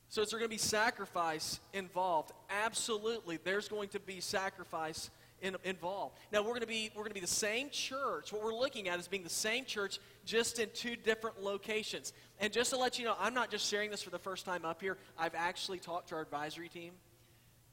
So 0.08 0.20
is 0.22 0.30
there 0.30 0.38
going 0.38 0.50
to 0.50 0.54
be 0.54 0.58
sacrifice 0.58 1.58
involved? 1.72 2.32
Absolutely. 2.50 3.38
There's 3.42 3.68
going 3.68 3.88
to 3.90 4.00
be 4.00 4.20
sacrifice 4.20 5.10
in, 5.40 5.56
involved. 5.64 6.16
Now 6.32 6.40
we're 6.42 6.50
going 6.50 6.60
to 6.60 6.66
be 6.66 6.90
we're 6.94 7.02
going 7.02 7.10
to 7.10 7.14
be 7.14 7.20
the 7.20 7.26
same 7.26 7.68
church. 7.70 8.32
What 8.32 8.42
we're 8.42 8.54
looking 8.54 8.88
at 8.88 8.98
is 8.98 9.08
being 9.08 9.24
the 9.24 9.28
same 9.28 9.64
church 9.64 9.98
just 10.24 10.58
in 10.58 10.68
two 10.72 10.96
different 10.96 11.42
locations. 11.42 12.12
And 12.38 12.52
just 12.52 12.70
to 12.70 12.76
let 12.76 12.98
you 12.98 13.04
know, 13.04 13.16
I'm 13.18 13.34
not 13.34 13.50
just 13.50 13.68
sharing 13.68 13.90
this 13.90 14.02
for 14.02 14.10
the 14.10 14.18
first 14.18 14.44
time 14.44 14.64
up 14.64 14.80
here. 14.80 14.98
I've 15.18 15.34
actually 15.34 15.78
talked 15.78 16.10
to 16.10 16.14
our 16.14 16.20
advisory 16.20 16.68
team. 16.68 16.92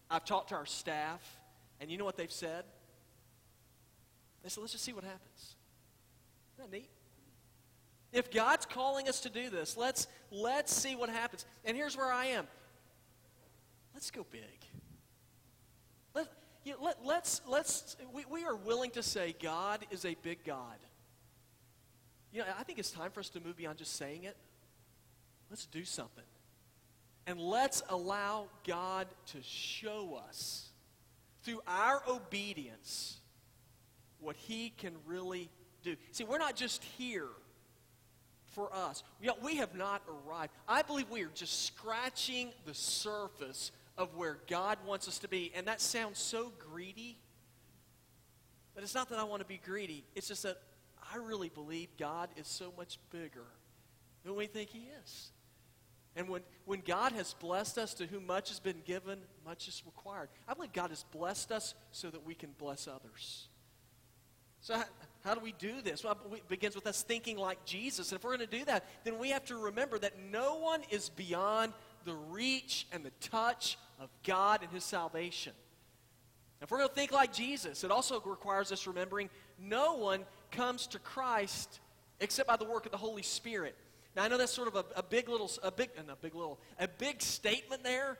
I've 0.09 0.25
talked 0.25 0.49
to 0.49 0.55
our 0.55 0.65
staff, 0.65 1.21
and 1.79 1.91
you 1.91 1.97
know 1.97 2.05
what 2.05 2.17
they've 2.17 2.31
said? 2.31 2.63
They 4.43 4.49
said, 4.49 4.61
"Let's 4.61 4.73
just 4.73 4.83
see 4.83 4.93
what 4.93 5.03
happens." 5.03 5.55
Isn't 6.57 6.71
that 6.71 6.77
neat? 6.77 6.89
If 8.11 8.31
God's 8.31 8.65
calling 8.65 9.07
us 9.07 9.21
to 9.21 9.29
do 9.29 9.49
this, 9.49 9.77
let's 9.77 10.07
let's 10.31 10.73
see 10.73 10.95
what 10.95 11.09
happens. 11.09 11.45
And 11.65 11.77
here's 11.77 11.95
where 11.95 12.11
I 12.11 12.25
am. 12.25 12.47
Let's 13.93 14.11
go 14.11 14.25
big 14.31 14.59
you 16.63 16.73
know, 16.73 16.83
let, 16.83 16.97
let's, 17.05 17.41
let's, 17.47 17.95
we, 18.13 18.25
we 18.25 18.45
are 18.45 18.55
willing 18.55 18.91
to 18.91 19.03
say 19.03 19.35
God 19.41 19.85
is 19.91 20.05
a 20.05 20.15
big 20.21 20.43
God. 20.43 20.77
You 22.31 22.39
know, 22.39 22.45
I 22.59 22.63
think 22.63 22.79
it's 22.79 22.91
time 22.91 23.11
for 23.11 23.19
us 23.21 23.29
to 23.29 23.39
move 23.39 23.57
beyond 23.57 23.77
just 23.77 23.95
saying 23.95 24.23
it. 24.23 24.37
Let's 25.49 25.65
do 25.65 25.83
something. 25.83 26.23
And 27.25 27.39
let's 27.39 27.81
allow 27.89 28.49
God 28.67 29.07
to 29.27 29.37
show 29.41 30.19
us 30.27 30.69
through 31.43 31.61
our 31.67 32.03
obedience 32.07 33.17
what 34.19 34.35
He 34.35 34.69
can 34.69 34.93
really 35.05 35.49
do. 35.81 35.95
See, 36.11 36.23
we're 36.23 36.37
not 36.37 36.55
just 36.55 36.83
here 36.83 37.29
for 38.51 38.73
us. 38.73 39.03
We, 39.21 39.29
we 39.43 39.55
have 39.57 39.75
not 39.75 40.01
arrived. 40.07 40.51
I 40.67 40.81
believe 40.81 41.09
we 41.09 41.23
are 41.23 41.31
just 41.33 41.65
scratching 41.65 42.49
the 42.65 42.73
surface 42.73 43.71
of 43.97 44.15
where 44.15 44.37
God 44.47 44.77
wants 44.85 45.07
us 45.07 45.19
to 45.19 45.27
be. 45.27 45.51
And 45.55 45.67
that 45.67 45.81
sounds 45.81 46.19
so 46.19 46.51
greedy. 46.71 47.17
But 48.73 48.83
it's 48.83 48.95
not 48.95 49.09
that 49.09 49.19
I 49.19 49.23
want 49.23 49.41
to 49.41 49.47
be 49.47 49.59
greedy. 49.63 50.05
It's 50.15 50.27
just 50.27 50.43
that 50.43 50.57
I 51.13 51.17
really 51.17 51.49
believe 51.49 51.89
God 51.97 52.29
is 52.37 52.47
so 52.47 52.73
much 52.77 52.99
bigger 53.11 53.45
than 54.23 54.35
we 54.35 54.47
think 54.47 54.69
He 54.69 54.87
is. 55.03 55.31
And 56.15 56.27
when, 56.27 56.41
when 56.65 56.81
God 56.85 57.11
has 57.13 57.33
blessed 57.33 57.77
us 57.77 57.93
to 57.95 58.07
whom 58.07 58.25
much 58.25 58.49
has 58.49 58.59
been 58.59 58.81
given, 58.85 59.19
much 59.45 59.67
is 59.67 59.83
required. 59.85 60.29
I 60.47 60.53
believe 60.53 60.73
God 60.73 60.89
has 60.89 61.03
blessed 61.11 61.51
us 61.51 61.75
so 61.91 62.09
that 62.09 62.25
we 62.25 62.35
can 62.35 62.49
bless 62.57 62.87
others. 62.87 63.47
So, 64.61 64.75
how, 64.75 64.83
how 65.23 65.35
do 65.35 65.41
we 65.41 65.53
do 65.53 65.81
this? 65.81 66.03
Well, 66.03 66.17
it 66.33 66.47
begins 66.47 66.75
with 66.75 66.87
us 66.87 67.01
thinking 67.01 67.37
like 67.37 67.63
Jesus. 67.65 68.11
And 68.11 68.19
if 68.19 68.23
we're 68.23 68.35
going 68.35 68.49
to 68.49 68.57
do 68.57 68.65
that, 68.65 68.85
then 69.03 69.19
we 69.19 69.29
have 69.29 69.45
to 69.45 69.55
remember 69.55 69.99
that 69.99 70.13
no 70.31 70.57
one 70.57 70.81
is 70.89 71.09
beyond 71.09 71.73
the 72.05 72.13
reach 72.13 72.87
and 72.91 73.03
the 73.03 73.11
touch 73.21 73.77
of 73.99 74.09
God 74.25 74.61
and 74.63 74.71
His 74.71 74.83
salvation. 74.83 75.53
If 76.61 76.71
we're 76.71 76.79
going 76.79 76.89
to 76.89 76.95
think 76.95 77.11
like 77.11 77.33
Jesus, 77.33 77.83
it 77.83 77.91
also 77.91 78.19
requires 78.21 78.71
us 78.71 78.85
remembering 78.85 79.29
no 79.57 79.95
one 79.95 80.25
comes 80.51 80.87
to 80.87 80.99
Christ 80.99 81.79
except 82.19 82.47
by 82.47 82.57
the 82.57 82.65
work 82.65 82.85
of 82.85 82.91
the 82.91 82.97
Holy 82.97 83.21
Spirit. 83.23 83.75
Now 84.15 84.23
I 84.23 84.27
know 84.27 84.37
that's 84.37 84.51
sort 84.51 84.67
of 84.67 84.75
a, 84.75 84.85
a 84.95 85.03
big 85.03 85.29
little, 85.29 85.49
a 85.63 85.71
big, 85.71 85.89
a 85.97 86.15
big 86.15 86.35
little, 86.35 86.59
a 86.79 86.87
big 86.87 87.21
statement 87.21 87.83
there, 87.83 88.17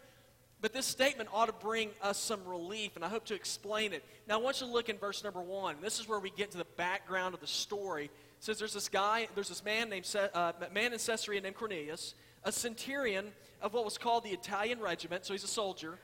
but 0.61 0.73
this 0.73 0.85
statement 0.85 1.29
ought 1.31 1.45
to 1.45 1.53
bring 1.53 1.91
us 2.01 2.17
some 2.17 2.43
relief, 2.45 2.95
and 2.95 3.05
I 3.05 3.07
hope 3.07 3.25
to 3.25 3.35
explain 3.35 3.93
it. 3.93 4.03
Now 4.27 4.39
I 4.39 4.41
want 4.41 4.59
you 4.59 4.67
to 4.67 4.73
look 4.73 4.89
in 4.89 4.97
verse 4.97 5.23
number 5.23 5.41
one. 5.41 5.77
This 5.81 5.99
is 5.99 6.07
where 6.07 6.19
we 6.19 6.31
get 6.31 6.51
to 6.51 6.57
the 6.57 6.67
background 6.75 7.33
of 7.33 7.39
the 7.39 7.47
story. 7.47 8.05
It 8.05 8.11
says 8.39 8.59
there's 8.59 8.73
this 8.73 8.89
guy, 8.89 9.27
there's 9.35 9.49
this 9.49 9.63
man 9.63 9.89
named 9.89 10.13
uh, 10.33 10.51
man 10.73 10.93
in 10.93 10.99
Caesarea 10.99 11.41
named 11.41 11.55
Cornelius, 11.55 12.13
a 12.43 12.51
centurion 12.51 13.31
of 13.61 13.73
what 13.73 13.85
was 13.85 13.97
called 13.97 14.23
the 14.23 14.31
Italian 14.31 14.79
regiment. 14.79 15.25
So 15.25 15.33
he's 15.33 15.43
a 15.43 15.47
soldier. 15.47 15.97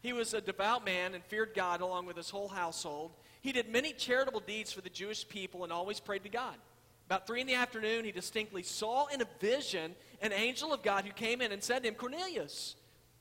He 0.00 0.12
was 0.12 0.32
a 0.32 0.40
devout 0.40 0.84
man 0.84 1.14
and 1.14 1.24
feared 1.24 1.52
God 1.54 1.80
along 1.80 2.06
with 2.06 2.16
his 2.16 2.30
whole 2.30 2.48
household. 2.48 3.10
He 3.40 3.52
did 3.52 3.68
many 3.68 3.92
charitable 3.92 4.40
deeds 4.40 4.72
for 4.72 4.80
the 4.80 4.90
Jewish 4.90 5.28
people 5.28 5.64
and 5.64 5.72
always 5.72 6.00
prayed 6.00 6.22
to 6.24 6.28
God. 6.28 6.54
About 7.06 7.26
three 7.26 7.40
in 7.40 7.46
the 7.46 7.54
afternoon, 7.54 8.04
he 8.04 8.12
distinctly 8.12 8.62
saw 8.62 9.06
in 9.06 9.22
a 9.22 9.26
vision 9.40 9.94
an 10.20 10.32
angel 10.32 10.72
of 10.72 10.82
God 10.82 11.04
who 11.04 11.12
came 11.12 11.40
in 11.40 11.52
and 11.52 11.62
said 11.62 11.82
to 11.82 11.88
him, 11.88 11.94
Cornelius. 11.94 12.76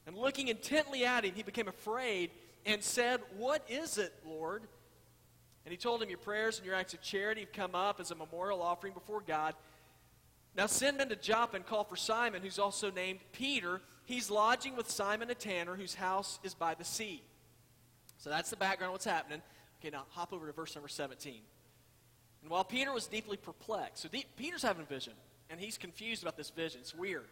And 0.08 0.18
looking 0.18 0.48
intently 0.48 1.06
at 1.06 1.26
him, 1.26 1.34
he 1.36 1.44
became 1.44 1.68
afraid 1.68 2.32
and 2.66 2.82
said, 2.82 3.20
What 3.38 3.64
is 3.68 3.98
it, 3.98 4.14
Lord? 4.26 4.64
And 5.66 5.72
he 5.72 5.78
told 5.78 6.02
him, 6.02 6.10
Your 6.10 6.18
prayers 6.18 6.58
and 6.58 6.66
your 6.66 6.76
acts 6.76 6.94
of 6.94 7.02
charity 7.02 7.42
have 7.42 7.52
come 7.52 7.76
up 7.76 8.00
as 8.00 8.10
a 8.10 8.16
memorial 8.16 8.62
offering 8.62 8.94
before 8.94 9.22
God. 9.22 9.54
Now 10.56 10.66
send 10.66 10.98
men 10.98 11.10
to 11.10 11.16
Joppa 11.18 11.58
and 11.58 11.66
call 11.66 11.84
for 11.84 11.98
Simon, 11.98 12.42
who's 12.42 12.58
also 12.58 12.90
named 12.90 13.20
Peter. 13.34 13.82
He's 14.06 14.32
lodging 14.32 14.78
with 14.78 14.90
Simon 14.90 15.30
a 15.30 15.36
tanner, 15.36 15.76
whose 15.76 15.94
house 15.94 16.40
is 16.42 16.54
by 16.54 16.74
the 16.74 16.86
sea. 16.86 17.22
So 18.18 18.30
that's 18.30 18.50
the 18.50 18.56
background 18.56 18.90
of 18.90 18.94
what's 18.94 19.06
happening. 19.06 19.42
Okay, 19.82 19.92
now 19.92 20.06
hop 20.10 20.32
over 20.32 20.48
to 20.48 20.54
verse 20.54 20.74
number 20.74 20.88
17. 20.88 21.42
And 22.42 22.50
while 22.50 22.64
Peter 22.64 22.94
was 22.94 23.08
deeply 23.08 23.36
perplexed, 23.36 24.04
so 24.04 24.10
Peter's 24.38 24.64
having 24.64 24.84
a 24.84 24.86
vision, 24.86 25.14
and 25.50 25.60
he's 25.60 25.78
confused 25.78 26.24
about 26.24 26.38
this 26.38 26.50
vision. 26.50 26.80
It's 26.82 26.96
weird. 26.96 27.26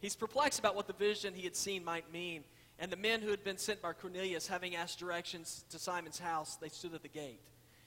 He's 0.00 0.16
perplexed 0.16 0.58
about 0.58 0.74
what 0.74 0.86
the 0.86 0.92
vision 0.92 1.34
he 1.34 1.42
had 1.42 1.56
seen 1.56 1.84
might 1.84 2.12
mean. 2.12 2.44
And 2.78 2.90
the 2.90 2.96
men 2.96 3.20
who 3.20 3.30
had 3.30 3.44
been 3.44 3.58
sent 3.58 3.82
by 3.82 3.92
Cornelius, 3.92 4.46
having 4.46 4.74
asked 4.74 4.98
directions 4.98 5.64
to 5.70 5.78
Simon's 5.78 6.18
house, 6.18 6.56
they 6.56 6.68
stood 6.68 6.94
at 6.94 7.02
the 7.02 7.08
gate. 7.08 7.40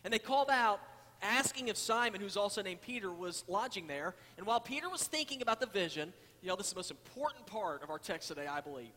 And 0.04 0.14
they 0.14 0.20
called 0.20 0.50
out, 0.50 0.80
asking 1.22 1.70
if 1.70 1.78
Simon, 1.78 2.22
who's 2.22 2.38
also 2.38 2.62
named 2.62 2.82
Peter, 2.82 3.12
was 3.12 3.44
lodging 3.48 3.88
there. 3.88 4.14
And 4.38 4.46
while 4.46 4.60
Peter 4.60 4.90
was 4.90 5.04
thinking 5.04 5.42
about 5.42 5.60
the 5.60 5.68
vision, 5.68 6.14
you 6.42 6.50
know, 6.50 6.56
this 6.56 6.68
is 6.68 6.74
the 6.74 6.78
most 6.78 6.92
important 6.92 7.48
part 7.48 7.82
of 7.82 7.90
our 7.90 8.00
text 8.00 8.28
today, 8.28 8.46
I 8.46 8.62
believe. 8.62 8.92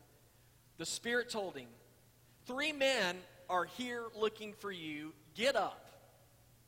The 0.77 0.85
Spirit 0.85 1.29
told 1.29 1.55
him, 1.55 1.67
Three 2.45 2.71
men 2.71 3.17
are 3.49 3.65
here 3.65 4.03
looking 4.15 4.53
for 4.53 4.71
you. 4.71 5.13
Get 5.33 5.55
up 5.55 5.87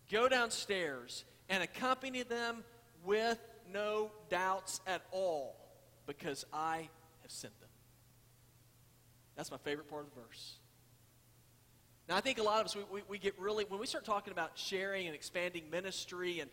Go 0.10 0.28
downstairs 0.28 1.24
and 1.50 1.62
accompany 1.62 2.24
them 2.24 2.64
with 3.06 3.38
no 3.72 4.12
doubts 4.30 4.82
at 4.88 5.04
all, 5.12 5.56
because 6.10 6.44
I 6.52 6.90
have 7.22 7.32
sent 7.32 7.58
them. 7.60 7.70
That's 9.36 9.52
my 9.52 9.58
favorite 9.58 9.88
part 9.88 10.06
of 10.06 10.14
the 10.14 10.22
verse. 10.22 10.56
Now, 12.10 12.16
I 12.18 12.22
think 12.22 12.40
a 12.40 12.44
lot 12.44 12.60
of 12.60 12.66
us, 12.66 12.76
we, 12.76 12.82
we, 12.92 13.02
we, 13.08 13.20
get 13.20 13.40
really, 13.40 13.64
when 13.66 13.80
we 13.80 13.86
start 13.86 14.06
talking 14.06 14.34
about 14.34 14.54
sharing 14.56 15.06
and 15.06 15.16
expanding 15.16 15.70
ministry 15.70 16.40
and, 16.40 16.50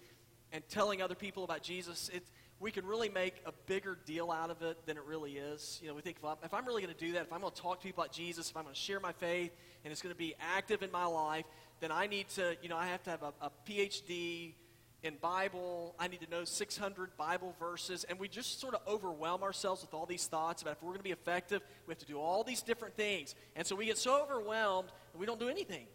and 0.52 0.62
telling 0.68 1.00
other 1.00 1.14
people 1.14 1.42
about 1.42 1.62
Jesus, 1.62 2.10
it, 2.12 2.22
we 2.60 2.70
can 2.70 2.84
really 2.84 3.08
make 3.08 3.36
a 3.46 3.52
bigger 3.64 3.96
deal 4.04 4.30
out 4.30 4.50
of 4.50 4.60
it 4.60 4.84
than 4.84 4.98
it 4.98 5.04
really 5.04 5.38
is. 5.38 5.80
You 5.82 5.88
know, 5.88 5.94
we 5.94 6.02
think 6.02 6.18
if 6.18 6.24
I'm, 6.26 6.36
if 6.44 6.52
I'm 6.52 6.66
really 6.66 6.82
going 6.82 6.94
to 6.94 7.00
do 7.00 7.12
that, 7.12 7.22
if 7.22 7.32
I'm 7.32 7.40
going 7.40 7.52
to 7.52 7.60
talk 7.60 7.80
to 7.80 7.86
people 7.86 8.02
about 8.02 8.12
Jesus, 8.12 8.50
if 8.50 8.56
I'm 8.58 8.64
going 8.64 8.74
to 8.74 8.80
share 8.80 9.00
my 9.00 9.12
faith, 9.12 9.52
and 9.84 9.90
it's 9.90 10.02
going 10.02 10.14
to 10.14 10.18
be 10.18 10.34
active 10.38 10.82
in 10.82 10.92
my 10.92 11.06
life, 11.06 11.46
then 11.80 11.90
I 11.90 12.06
need 12.06 12.28
to, 12.30 12.56
you 12.60 12.68
know, 12.68 12.76
I 12.76 12.88
have 12.88 13.02
to 13.04 13.10
have 13.10 13.22
a, 13.22 13.32
a 13.40 13.50
PhD 13.66 14.52
in 15.02 15.14
Bible. 15.20 15.94
I 15.98 16.08
need 16.08 16.20
to 16.20 16.30
know 16.30 16.44
600 16.44 17.16
Bible 17.16 17.54
verses. 17.58 18.04
And 18.04 18.18
we 18.18 18.28
just 18.28 18.60
sort 18.60 18.74
of 18.74 18.80
overwhelm 18.86 19.42
ourselves 19.42 19.82
with 19.82 19.94
all 19.94 20.06
these 20.06 20.26
thoughts 20.26 20.62
about 20.62 20.72
if 20.72 20.82
we're 20.82 20.90
going 20.90 20.98
to 20.98 21.04
be 21.04 21.12
effective, 21.12 21.62
we 21.86 21.92
have 21.92 21.98
to 21.98 22.06
do 22.06 22.18
all 22.18 22.44
these 22.44 22.62
different 22.62 22.96
things. 22.96 23.34
And 23.54 23.66
so 23.66 23.76
we 23.76 23.86
get 23.86 23.98
so 23.98 24.22
overwhelmed 24.22 24.88
that 25.12 25.18
we 25.18 25.26
don't 25.26 25.40
do 25.40 25.48
anything. 25.48 25.86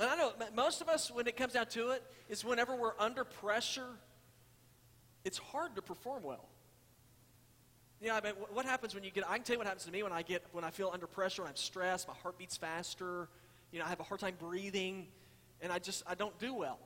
And 0.00 0.10
I 0.10 0.16
know 0.16 0.32
most 0.54 0.80
of 0.80 0.88
us, 0.88 1.10
when 1.10 1.26
it 1.26 1.36
comes 1.36 1.52
down 1.52 1.66
to 1.66 1.90
it, 1.90 2.02
is 2.28 2.44
whenever 2.44 2.74
we're 2.74 2.98
under 2.98 3.24
pressure, 3.24 3.90
it's 5.24 5.38
hard 5.38 5.76
to 5.76 5.82
perform 5.82 6.24
well. 6.24 6.48
You 8.00 8.08
know, 8.08 8.16
I 8.16 8.20
mean, 8.20 8.32
what 8.52 8.66
happens 8.66 8.94
when 8.94 9.04
you 9.04 9.10
get, 9.10 9.24
I 9.28 9.36
can 9.36 9.44
tell 9.44 9.54
you 9.54 9.58
what 9.58 9.66
happens 9.66 9.84
to 9.84 9.92
me 9.92 10.02
when 10.02 10.12
I 10.12 10.22
get, 10.22 10.44
when 10.52 10.64
I 10.64 10.70
feel 10.70 10.90
under 10.92 11.06
pressure, 11.06 11.42
when 11.42 11.48
I'm 11.48 11.56
stressed, 11.56 12.08
my 12.08 12.14
heart 12.14 12.36
beats 12.36 12.56
faster, 12.56 13.28
you 13.70 13.78
know, 13.78 13.86
I 13.86 13.88
have 13.88 14.00
a 14.00 14.04
hard 14.04 14.20
time 14.20 14.34
breathing, 14.38 15.06
and 15.60 15.72
I 15.72 15.78
just, 15.78 16.02
I 16.06 16.14
don't 16.14 16.36
do 16.38 16.54
well. 16.54 16.78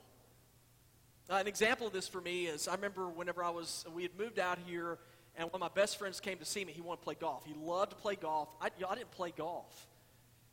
Uh, 1.31 1.35
an 1.35 1.47
example 1.47 1.87
of 1.87 1.93
this 1.93 2.09
for 2.09 2.23
me 2.23 2.47
is 2.47 2.69
I 2.69 2.75
remember 2.75 3.07
whenever 3.07 3.45
I 3.45 3.51
was, 3.51 3.85
we 3.95 4.03
had 4.03 4.17
moved 4.19 4.39
out 4.39 4.59
here, 4.67 4.99
and 5.37 5.45
one 5.53 5.57
of 5.57 5.61
my 5.61 5.81
best 5.81 5.99
friends 5.99 6.21
came 6.21 6.39
to 6.39 6.45
see 6.47 6.65
me. 6.65 6.73
He 6.73 6.81
wanted 6.81 7.01
to 7.01 7.05
play 7.05 7.17
golf. 7.21 7.45
He 7.45 7.55
loved 7.55 7.91
to 7.91 7.97
play 7.97 8.17
golf. 8.17 8.49
I, 8.63 8.71
you 8.79 8.85
know, 8.85 8.89
I 8.89 8.95
didn't 8.95 9.11
play 9.11 9.33
golf. 9.37 9.87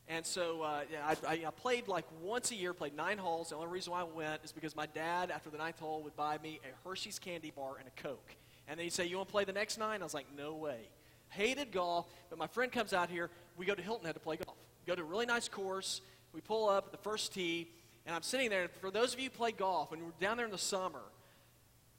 And 0.06 0.24
so 0.24 0.62
uh, 0.62 0.82
yeah, 0.92 1.14
I, 1.26 1.46
I, 1.46 1.50
played 1.50 1.88
like 1.88 2.04
once 2.22 2.50
a 2.52 2.54
year, 2.54 2.74
played 2.74 2.94
nine 2.94 3.16
holes. 3.18 3.48
The 3.48 3.56
only 3.56 3.68
reason 3.68 3.92
why 3.92 4.02
I 4.02 4.04
went 4.04 4.44
is 4.44 4.52
because 4.52 4.76
my 4.76 4.86
dad, 4.86 5.30
after 5.30 5.50
the 5.50 5.58
ninth 5.58 5.80
hole, 5.80 6.02
would 6.02 6.14
buy 6.14 6.38
me 6.42 6.60
a 6.62 6.88
Hershey's 6.88 7.18
candy 7.18 7.50
bar 7.50 7.76
and 7.78 7.88
a 7.88 8.02
Coke. 8.02 8.36
And 8.68 8.78
then 8.78 8.84
he'd 8.84 8.92
say, 8.92 9.06
You 9.06 9.16
want 9.16 9.28
to 9.28 9.32
play 9.32 9.44
the 9.44 9.52
next 9.52 9.78
nine? 9.78 10.02
I 10.02 10.04
was 10.04 10.14
like, 10.14 10.26
No 10.36 10.54
way. 10.54 10.90
Hated 11.30 11.72
golf, 11.72 12.06
but 12.28 12.38
my 12.38 12.46
friend 12.46 12.70
comes 12.70 12.92
out 12.92 13.08
here. 13.08 13.30
We 13.56 13.66
go 13.66 13.74
to 13.74 13.82
Hilton 13.82 14.06
Head 14.06 14.14
to 14.14 14.20
play 14.20 14.36
golf. 14.36 14.56
Go 14.86 14.94
to 14.94 15.02
a 15.02 15.04
really 15.04 15.26
nice 15.26 15.48
course. 15.48 16.02
We 16.32 16.40
pull 16.40 16.68
up 16.68 16.92
the 16.92 16.98
first 16.98 17.34
tee, 17.34 17.68
and 18.06 18.14
I'm 18.14 18.22
sitting 18.22 18.48
there. 18.48 18.62
And 18.62 18.70
for 18.70 18.90
those 18.90 19.12
of 19.12 19.20
you 19.20 19.26
who 19.26 19.36
play 19.36 19.52
golf, 19.52 19.92
and 19.92 20.02
we're 20.02 20.10
down 20.20 20.36
there 20.36 20.46
in 20.46 20.52
the 20.52 20.58
summer, 20.58 21.02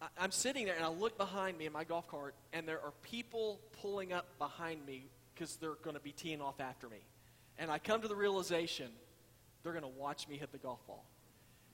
I, 0.02 0.08
I'm 0.18 0.32
sitting 0.32 0.66
there 0.66 0.76
and 0.76 0.86
I 0.86 0.90
look 0.90 1.18
behind 1.18 1.58
me 1.58 1.66
in 1.66 1.74
my 1.74 1.84
golf 1.84 2.08
cart, 2.08 2.34
and 2.54 2.68
there 2.68 2.82
are 2.82 2.94
people 3.04 3.60
pulling 3.82 4.14
up 4.14 4.26
behind 4.40 4.86
me 4.86 5.06
because 5.34 5.58
they're 5.58 5.76
going 5.84 5.96
to 5.96 6.02
be 6.02 6.12
teeing 6.12 6.42
off 6.42 6.60
after 6.60 6.88
me. 6.88 6.98
And 7.60 7.70
I 7.70 7.78
come 7.78 8.02
to 8.02 8.08
the 8.08 8.16
realization 8.16 8.88
they're 9.64 9.74
going 9.74 9.84
to 9.84 10.00
watch 10.00 10.28
me 10.28 10.38
hit 10.38 10.52
the 10.52 10.58
golf 10.58 10.86
ball. 10.88 11.06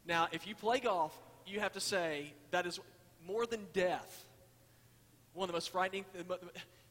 Now, 0.05 0.27
if 0.31 0.47
you 0.47 0.55
play 0.55 0.79
golf, 0.79 1.17
you 1.45 1.59
have 1.59 1.73
to 1.73 1.79
say 1.79 2.33
that 2.51 2.65
is 2.65 2.79
more 3.25 3.45
than 3.45 3.61
death. 3.73 4.25
One 5.33 5.45
of 5.45 5.47
the 5.49 5.53
most 5.53 5.69
frightening, 5.69 6.05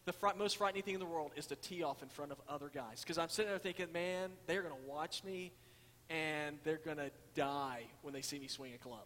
the 0.05 0.13
fr- 0.13 0.29
most 0.39 0.57
frightening 0.57 0.83
thing 0.83 0.95
in 0.95 1.01
the 1.01 1.07
world 1.07 1.33
is 1.37 1.47
to 1.47 1.57
tee 1.57 1.83
off 1.83 2.03
in 2.03 2.09
front 2.09 2.33
of 2.33 2.39
other 2.49 2.71
guys. 2.73 3.01
Because 3.03 3.19
I'm 3.19 3.29
sitting 3.29 3.51
there 3.51 3.59
thinking, 3.59 3.93
man, 3.93 4.31
they're 4.47 4.63
going 4.63 4.75
to 4.75 4.91
watch 4.91 5.25
me 5.25 5.53
and 6.13 6.59
they're 6.65 6.81
going 6.85 6.99
to 6.99 7.11
die 7.35 7.85
when 8.03 8.13
they 8.13 8.21
see 8.21 8.39
me 8.39 8.49
swing 8.49 8.75
a 8.75 8.79
club. 8.79 9.05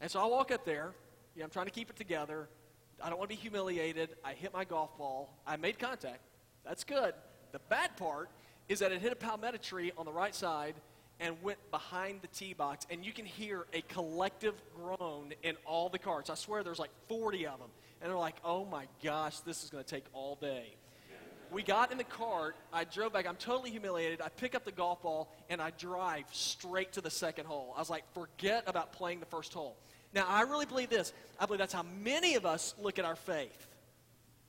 And 0.00 0.10
so 0.10 0.20
I 0.20 0.26
walk 0.26 0.50
up 0.52 0.64
there. 0.64 0.92
Know, 1.36 1.44
I'm 1.44 1.50
trying 1.50 1.66
to 1.66 1.72
keep 1.72 1.88
it 1.88 1.96
together. 1.96 2.48
I 3.02 3.08
don't 3.08 3.18
want 3.18 3.30
to 3.30 3.36
be 3.36 3.40
humiliated. 3.40 4.10
I 4.24 4.32
hit 4.32 4.52
my 4.52 4.64
golf 4.64 4.96
ball. 4.98 5.38
I 5.46 5.56
made 5.56 5.78
contact. 5.78 6.20
That's 6.64 6.84
good. 6.84 7.14
The 7.52 7.60
bad 7.70 7.96
part 7.96 8.28
is 8.68 8.80
that 8.80 8.92
it 8.92 9.00
hit 9.00 9.12
a 9.12 9.16
palmetto 9.16 9.58
tree 9.58 9.92
on 9.96 10.04
the 10.04 10.12
right 10.12 10.34
side 10.34 10.74
and 11.20 11.40
went 11.42 11.58
behind 11.70 12.22
the 12.22 12.28
tee 12.28 12.54
box. 12.54 12.86
And 12.90 13.04
you 13.04 13.12
can 13.12 13.24
hear 13.24 13.66
a 13.72 13.80
collective 13.82 14.54
groan 14.76 15.32
in 15.42 15.56
all 15.64 15.88
the 15.88 15.98
carts. 15.98 16.28
I 16.28 16.34
swear 16.34 16.62
there's 16.62 16.78
like 16.78 16.90
40 17.08 17.46
of 17.46 17.58
them. 17.58 17.70
And 18.00 18.10
they're 18.10 18.18
like, 18.18 18.36
oh 18.44 18.64
my 18.64 18.86
gosh, 19.02 19.40
this 19.40 19.64
is 19.64 19.70
going 19.70 19.82
to 19.82 19.90
take 19.90 20.04
all 20.12 20.36
day. 20.36 20.74
We 21.52 21.62
got 21.62 21.92
in 21.92 21.98
the 21.98 22.04
cart. 22.04 22.56
I 22.72 22.84
drove 22.84 23.12
back. 23.12 23.26
I'm 23.26 23.36
totally 23.36 23.70
humiliated. 23.70 24.20
I 24.20 24.28
pick 24.28 24.54
up 24.54 24.64
the 24.64 24.72
golf 24.72 25.02
ball 25.02 25.32
and 25.48 25.60
I 25.60 25.70
drive 25.70 26.24
straight 26.32 26.92
to 26.94 27.00
the 27.00 27.10
second 27.10 27.46
hole. 27.46 27.72
I 27.76 27.80
was 27.80 27.90
like, 27.90 28.04
forget 28.12 28.64
about 28.66 28.92
playing 28.92 29.20
the 29.20 29.26
first 29.26 29.52
hole. 29.52 29.76
Now, 30.14 30.26
I 30.26 30.42
really 30.42 30.66
believe 30.66 30.88
this. 30.90 31.12
I 31.38 31.46
believe 31.46 31.58
that's 31.58 31.72
how 31.72 31.84
many 32.02 32.34
of 32.34 32.46
us 32.46 32.74
look 32.80 32.98
at 32.98 33.04
our 33.04 33.16
faith. 33.16 33.66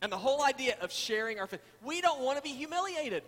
And 0.01 0.11
the 0.11 0.17
whole 0.17 0.43
idea 0.43 0.77
of 0.81 0.91
sharing 0.91 1.39
our 1.39 1.47
faith. 1.47 1.61
We 1.83 2.01
don't 2.01 2.21
want 2.21 2.37
to 2.37 2.43
be 2.43 2.55
humiliated. 2.55 3.23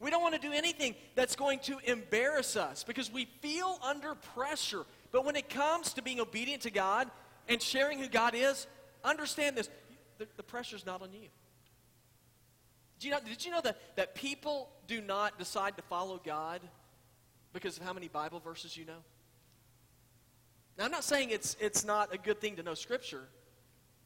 We 0.00 0.10
don't 0.10 0.22
want 0.22 0.34
to 0.34 0.40
do 0.40 0.52
anything 0.52 0.96
that's 1.14 1.36
going 1.36 1.60
to 1.60 1.78
embarrass 1.84 2.56
us 2.56 2.82
because 2.84 3.12
we 3.12 3.26
feel 3.40 3.78
under 3.82 4.14
pressure. 4.14 4.84
But 5.12 5.24
when 5.24 5.36
it 5.36 5.48
comes 5.48 5.94
to 5.94 6.02
being 6.02 6.20
obedient 6.20 6.62
to 6.62 6.70
God 6.70 7.08
and 7.48 7.62
sharing 7.62 8.00
who 8.00 8.08
God 8.08 8.34
is, 8.34 8.66
understand 9.04 9.56
this 9.56 9.70
the, 10.18 10.26
the 10.36 10.42
pressure's 10.42 10.84
not 10.86 11.02
on 11.02 11.12
you. 11.12 11.28
Did 13.04 13.10
you, 13.10 13.16
know, 13.16 13.20
did 13.28 13.44
you 13.44 13.50
know 13.50 13.60
that, 13.60 13.76
that 13.96 14.14
people 14.14 14.70
do 14.86 15.02
not 15.02 15.38
decide 15.38 15.76
to 15.76 15.82
follow 15.82 16.18
God 16.24 16.62
because 17.52 17.76
of 17.76 17.82
how 17.82 17.92
many 17.92 18.08
Bible 18.08 18.40
verses 18.40 18.78
you 18.78 18.86
know? 18.86 19.04
Now, 20.78 20.86
I'm 20.86 20.90
not 20.90 21.04
saying 21.04 21.28
it's, 21.28 21.54
it's 21.60 21.84
not 21.84 22.14
a 22.14 22.16
good 22.16 22.40
thing 22.40 22.56
to 22.56 22.62
know 22.62 22.72
Scripture, 22.72 23.24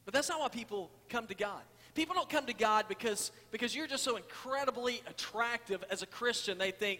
but 0.03 0.13
that's 0.13 0.27
not 0.27 0.41
why 0.41 0.49
people 0.49 0.91
come 1.07 1.27
to 1.27 1.33
God. 1.33 1.61
People 1.95 2.13
don't 2.13 2.29
come 2.29 2.45
to 2.47 2.53
God 2.53 2.87
because, 2.89 3.31
because 3.51 3.73
you're 3.73 3.87
just 3.87 4.03
so 4.03 4.17
incredibly 4.17 5.01
attractive 5.07 5.81
as 5.89 6.01
a 6.01 6.05
Christian. 6.05 6.57
They 6.57 6.71
think, 6.71 6.99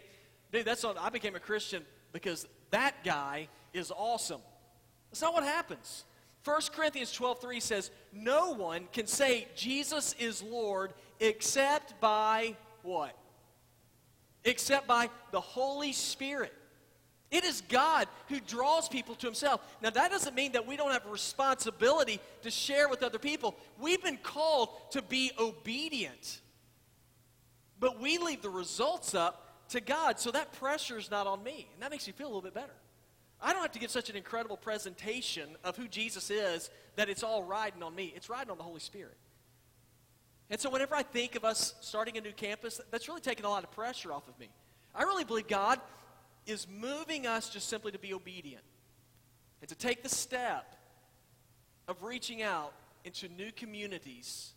dude, 0.52 0.64
that's 0.64 0.82
not, 0.82 0.96
I 0.98 1.10
became 1.10 1.36
a 1.36 1.40
Christian 1.40 1.84
because 2.14 2.46
that 2.70 2.94
guy 3.04 3.48
is 3.74 3.92
awesome. 3.94 4.40
That's 5.10 5.20
not 5.20 5.34
what 5.34 5.42
happens. 5.42 6.04
1 6.44 6.60
Corinthians 6.72 7.12
12:3 7.12 7.60
says, 7.60 7.90
"No 8.10 8.52
one 8.52 8.88
can 8.92 9.06
say 9.06 9.46
Jesus 9.54 10.14
is 10.14 10.42
Lord 10.42 10.94
except 11.20 12.00
by 12.00 12.56
what? 12.82 13.16
Except 14.44 14.86
by 14.86 15.10
the 15.30 15.40
Holy 15.40 15.92
Spirit." 15.92 16.52
It 17.30 17.44
is 17.44 17.60
God 17.60 18.08
who 18.28 18.40
draws 18.40 18.88
people 18.88 19.14
to 19.14 19.26
himself. 19.26 19.60
Now 19.80 19.90
that 19.90 20.10
doesn't 20.10 20.34
mean 20.34 20.52
that 20.52 20.66
we 20.66 20.76
don't 20.76 20.90
have 20.90 21.06
a 21.06 21.10
responsibility 21.10 22.20
to 22.42 22.50
share 22.50 22.88
with 22.88 23.04
other 23.04 23.20
people. 23.20 23.56
We've 23.78 24.02
been 24.02 24.16
called 24.16 24.90
to 24.90 25.00
be 25.00 25.30
obedient. 25.38 26.40
But 27.78 28.00
we 28.00 28.18
leave 28.18 28.42
the 28.42 28.50
results 28.50 29.14
up 29.14 29.68
to 29.68 29.80
God. 29.80 30.18
So 30.18 30.32
that 30.32 30.52
pressure 30.52 30.98
is 30.98 31.08
not 31.10 31.28
on 31.28 31.42
me. 31.44 31.68
And 31.72 31.82
that 31.82 31.92
makes 31.92 32.06
me 32.06 32.12
feel 32.12 32.26
a 32.26 32.28
little 32.28 32.42
bit 32.42 32.52
better. 32.52 32.74
I 33.40 33.52
don't 33.52 33.62
have 33.62 33.72
to 33.72 33.78
give 33.78 33.92
such 33.92 34.10
an 34.10 34.16
incredible 34.16 34.56
presentation 34.56 35.56
of 35.62 35.76
who 35.76 35.86
Jesus 35.86 36.30
is 36.30 36.68
that 36.96 37.08
it's 37.08 37.22
all 37.22 37.44
riding 37.44 37.82
on 37.82 37.94
me. 37.94 38.12
It's 38.16 38.28
riding 38.28 38.50
on 38.50 38.58
the 38.58 38.64
Holy 38.64 38.80
Spirit. 38.80 39.16
And 40.50 40.60
so 40.60 40.68
whenever 40.68 40.96
I 40.96 41.04
think 41.04 41.36
of 41.36 41.44
us 41.44 41.74
starting 41.80 42.18
a 42.18 42.20
new 42.20 42.32
campus, 42.32 42.80
that's 42.90 43.08
really 43.08 43.20
taking 43.20 43.44
a 43.44 43.48
lot 43.48 43.62
of 43.62 43.70
pressure 43.70 44.12
off 44.12 44.28
of 44.28 44.38
me. 44.38 44.48
I 44.94 45.04
really 45.04 45.24
believe 45.24 45.46
God 45.46 45.80
is 46.44 46.66
moving 46.68 47.26
us 47.26 47.48
just 47.48 47.68
simply 47.68 47.92
to 47.92 47.98
be 47.98 48.12
obedient 48.12 48.64
and 49.60 49.68
to 49.68 49.76
take 49.76 50.02
the 50.02 50.08
step 50.08 50.74
of 51.86 52.02
reaching 52.02 52.42
out 52.42 52.72
into 53.04 53.28
new 53.28 53.52
communities 53.52 54.52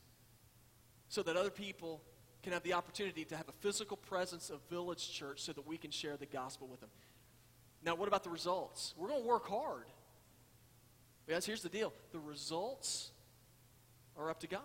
so 1.09 1.21
that 1.21 1.37
other 1.37 1.51
people 1.51 2.01
can 2.41 2.53
have 2.53 2.63
the 2.63 2.73
opportunity 2.73 3.23
to 3.25 3.37
have 3.37 3.47
a 3.47 3.53
physical 3.61 3.95
presence 3.95 4.49
of 4.49 4.59
Village 4.69 5.11
Church 5.13 5.41
so 5.41 5.53
that 5.53 5.65
we 5.67 5.77
can 5.77 5.91
share 5.91 6.17
the 6.17 6.25
gospel 6.25 6.67
with 6.67 6.81
them. 6.81 6.89
Now, 7.85 7.95
what 7.95 8.07
about 8.07 8.23
the 8.23 8.29
results? 8.29 8.93
We're 8.97 9.09
going 9.09 9.21
to 9.21 9.27
work 9.27 9.47
hard. 9.47 9.85
Guys, 11.27 11.45
here's 11.45 11.61
the 11.61 11.69
deal 11.69 11.93
the 12.11 12.19
results 12.19 13.11
are 14.17 14.29
up 14.29 14.39
to 14.39 14.47
God. 14.47 14.61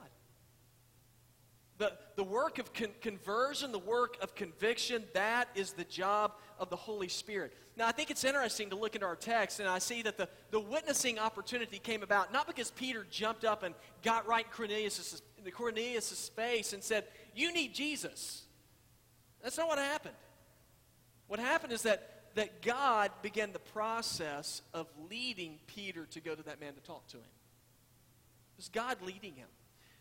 The, 1.78 1.92
the 2.16 2.24
work 2.24 2.58
of 2.58 2.72
con- 2.72 2.90
conversion, 3.00 3.72
the 3.72 3.78
work 3.78 4.16
of 4.20 4.34
conviction, 4.34 5.04
that 5.14 5.48
is 5.54 5.72
the 5.72 5.84
job 5.84 6.32
of 6.58 6.70
the 6.70 6.76
Holy 6.76 7.08
Spirit. 7.08 7.52
Now, 7.76 7.86
I 7.86 7.92
think 7.92 8.10
it's 8.10 8.24
interesting 8.24 8.70
to 8.70 8.76
look 8.76 8.96
into 8.96 9.06
our 9.06 9.14
text, 9.14 9.60
and 9.60 9.68
I 9.68 9.78
see 9.78 10.02
that 10.02 10.16
the, 10.16 10.28
the 10.50 10.58
witnessing 10.58 11.18
opportunity 11.20 11.78
came 11.78 12.02
about 12.02 12.32
not 12.32 12.48
because 12.48 12.72
Peter 12.72 13.06
jumped 13.10 13.44
up 13.44 13.62
and 13.62 13.74
got 14.02 14.26
right 14.26 14.44
in 14.44 14.50
Cornelius' 14.50 15.22
in 15.44 15.50
Cornelius' 15.52 16.28
face 16.30 16.72
and 16.72 16.82
said, 16.82 17.04
You 17.34 17.52
need 17.52 17.74
Jesus. 17.74 18.42
That's 19.42 19.56
not 19.56 19.68
what 19.68 19.78
happened. 19.78 20.16
What 21.28 21.38
happened 21.38 21.72
is 21.72 21.82
that 21.82 22.18
that 22.34 22.62
God 22.62 23.10
began 23.22 23.52
the 23.52 23.58
process 23.58 24.62
of 24.72 24.86
leading 25.10 25.58
Peter 25.66 26.06
to 26.06 26.20
go 26.20 26.34
to 26.34 26.42
that 26.44 26.60
man 26.60 26.74
to 26.74 26.80
talk 26.80 27.06
to 27.08 27.16
him. 27.16 27.22
It 27.22 28.58
was 28.58 28.68
God 28.68 28.98
leading 29.02 29.34
him. 29.34 29.48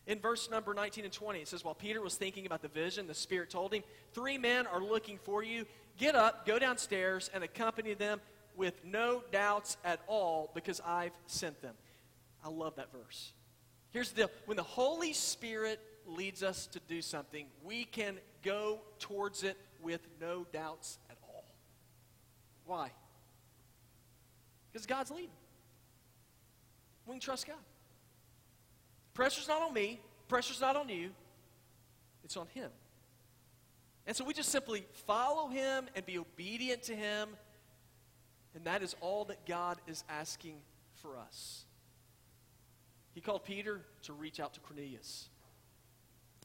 In 0.07 0.19
verse 0.19 0.49
number 0.49 0.73
19 0.73 1.03
and 1.03 1.13
20, 1.13 1.39
it 1.41 1.47
says, 1.49 1.65
While 1.65 1.75
Peter 1.75 2.01
was 2.01 2.15
thinking 2.15 2.45
about 2.45 2.61
the 2.61 2.69
vision, 2.69 3.07
the 3.07 3.13
Spirit 3.13 3.49
told 3.49 3.73
him, 3.73 3.83
Three 4.13 4.37
men 4.37 4.65
are 4.65 4.81
looking 4.81 5.19
for 5.19 5.43
you. 5.43 5.65
Get 5.97 6.15
up, 6.15 6.45
go 6.45 6.57
downstairs, 6.57 7.29
and 7.33 7.43
accompany 7.43 7.93
them 7.93 8.21
with 8.55 8.73
no 8.85 9.21
doubts 9.31 9.75
at 9.83 9.99
all, 10.07 10.49
because 10.55 10.79
I've 10.85 11.11
sent 11.25 11.61
them. 11.61 11.75
I 12.43 12.49
love 12.49 12.77
that 12.77 12.91
verse. 12.93 13.33
Here's 13.91 14.09
the 14.11 14.15
deal 14.15 14.31
when 14.45 14.55
the 14.55 14.63
Holy 14.63 15.11
Spirit 15.11 15.81
leads 16.05 16.41
us 16.41 16.67
to 16.67 16.79
do 16.87 17.01
something, 17.01 17.45
we 17.63 17.83
can 17.83 18.17
go 18.43 18.79
towards 18.99 19.43
it 19.43 19.57
with 19.81 20.07
no 20.21 20.45
doubts 20.53 20.99
at 21.09 21.17
all. 21.27 21.43
why? 22.65 22.91
Because 24.71 24.85
God's 24.85 25.11
leading. 25.11 25.29
We 27.05 27.13
can 27.13 27.19
trust 27.19 27.45
God. 27.45 27.57
Pressure's 29.17 29.47
not 29.47 29.63
on 29.63 29.73
me, 29.73 29.99
pressure's 30.27 30.61
not 30.61 30.75
on 30.75 30.89
you, 30.89 31.09
it's 32.23 32.37
on 32.37 32.45
Him. 32.53 32.69
And 34.05 34.15
so 34.15 34.23
we 34.23 34.31
just 34.31 34.49
simply 34.49 34.85
follow 35.07 35.47
Him 35.47 35.85
and 35.95 36.05
be 36.05 36.19
obedient 36.19 36.83
to 36.83 36.95
Him, 36.95 37.29
and 38.53 38.63
that 38.65 38.83
is 38.83 38.95
all 39.01 39.25
that 39.25 39.43
God 39.47 39.79
is 39.87 40.03
asking 40.07 40.57
for 40.93 41.17
us. 41.17 41.65
He 43.15 43.19
called 43.19 43.43
Peter 43.43 43.81
to 44.03 44.13
reach 44.13 44.39
out 44.39 44.53
to 44.53 44.59
Cornelius. 44.59 45.29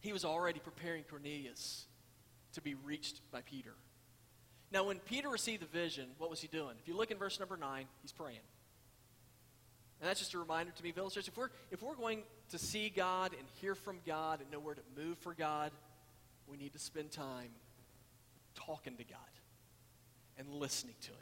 He 0.00 0.14
was 0.14 0.24
already 0.24 0.58
preparing 0.58 1.04
Cornelius 1.04 1.84
to 2.54 2.62
be 2.62 2.74
reached 2.74 3.20
by 3.30 3.42
Peter. 3.42 3.74
Now, 4.72 4.84
when 4.84 4.98
Peter 4.98 5.28
received 5.28 5.60
the 5.60 5.66
vision, 5.66 6.06
what 6.16 6.30
was 6.30 6.40
he 6.40 6.48
doing? 6.48 6.76
If 6.80 6.88
you 6.88 6.96
look 6.96 7.10
in 7.10 7.18
verse 7.18 7.38
number 7.38 7.58
9, 7.58 7.84
he's 8.00 8.12
praying. 8.12 8.40
And 10.02 10.08
that's 10.08 10.18
just 10.18 10.34
a 10.34 10.38
reminder 10.38 10.72
to 10.72 10.82
me, 10.82 10.90
Village 10.90 11.14
Church, 11.14 11.28
if 11.28 11.36
we're, 11.36 11.50
if 11.70 11.80
we're 11.80 11.94
going 11.94 12.24
to 12.50 12.58
see 12.58 12.88
God 12.88 13.30
and 13.38 13.46
hear 13.60 13.76
from 13.76 14.00
God 14.04 14.40
and 14.40 14.50
know 14.50 14.58
where 14.58 14.74
to 14.74 14.82
move 14.96 15.16
for 15.18 15.32
God, 15.32 15.70
we 16.48 16.56
need 16.56 16.72
to 16.72 16.80
spend 16.80 17.12
time 17.12 17.50
talking 18.56 18.96
to 18.96 19.04
God 19.04 19.18
and 20.36 20.48
listening 20.48 20.96
to 21.02 21.10
Him. 21.10 21.16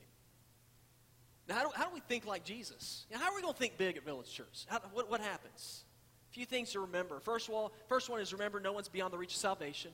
Now, 1.47 1.57
how 1.57 1.65
do, 1.65 1.71
how 1.75 1.85
do 1.89 1.91
we 1.93 2.01
think 2.01 2.25
like 2.25 2.43
Jesus? 2.43 3.05
How 3.13 3.31
are 3.31 3.37
we 3.37 3.43
going 3.43 3.53
to 3.53 3.59
think 3.59 3.77
big 3.77 3.99
at 3.99 4.05
Village 4.07 4.33
Church? 4.33 4.65
How, 4.67 4.79
what, 4.95 5.11
what 5.11 5.21
happens? 5.21 5.85
A 6.31 6.33
few 6.33 6.47
things 6.47 6.73
to 6.73 6.81
remember. 6.81 7.21
First 7.21 7.49
of 7.49 7.55
all, 7.55 7.73
first 7.87 8.09
one 8.09 8.23
is 8.23 8.33
remember 8.33 8.61
no 8.61 8.73
one's 8.73 8.89
beyond 8.89 9.13
the 9.13 9.19
reach 9.19 9.33
of 9.33 9.41
salvation. 9.41 9.91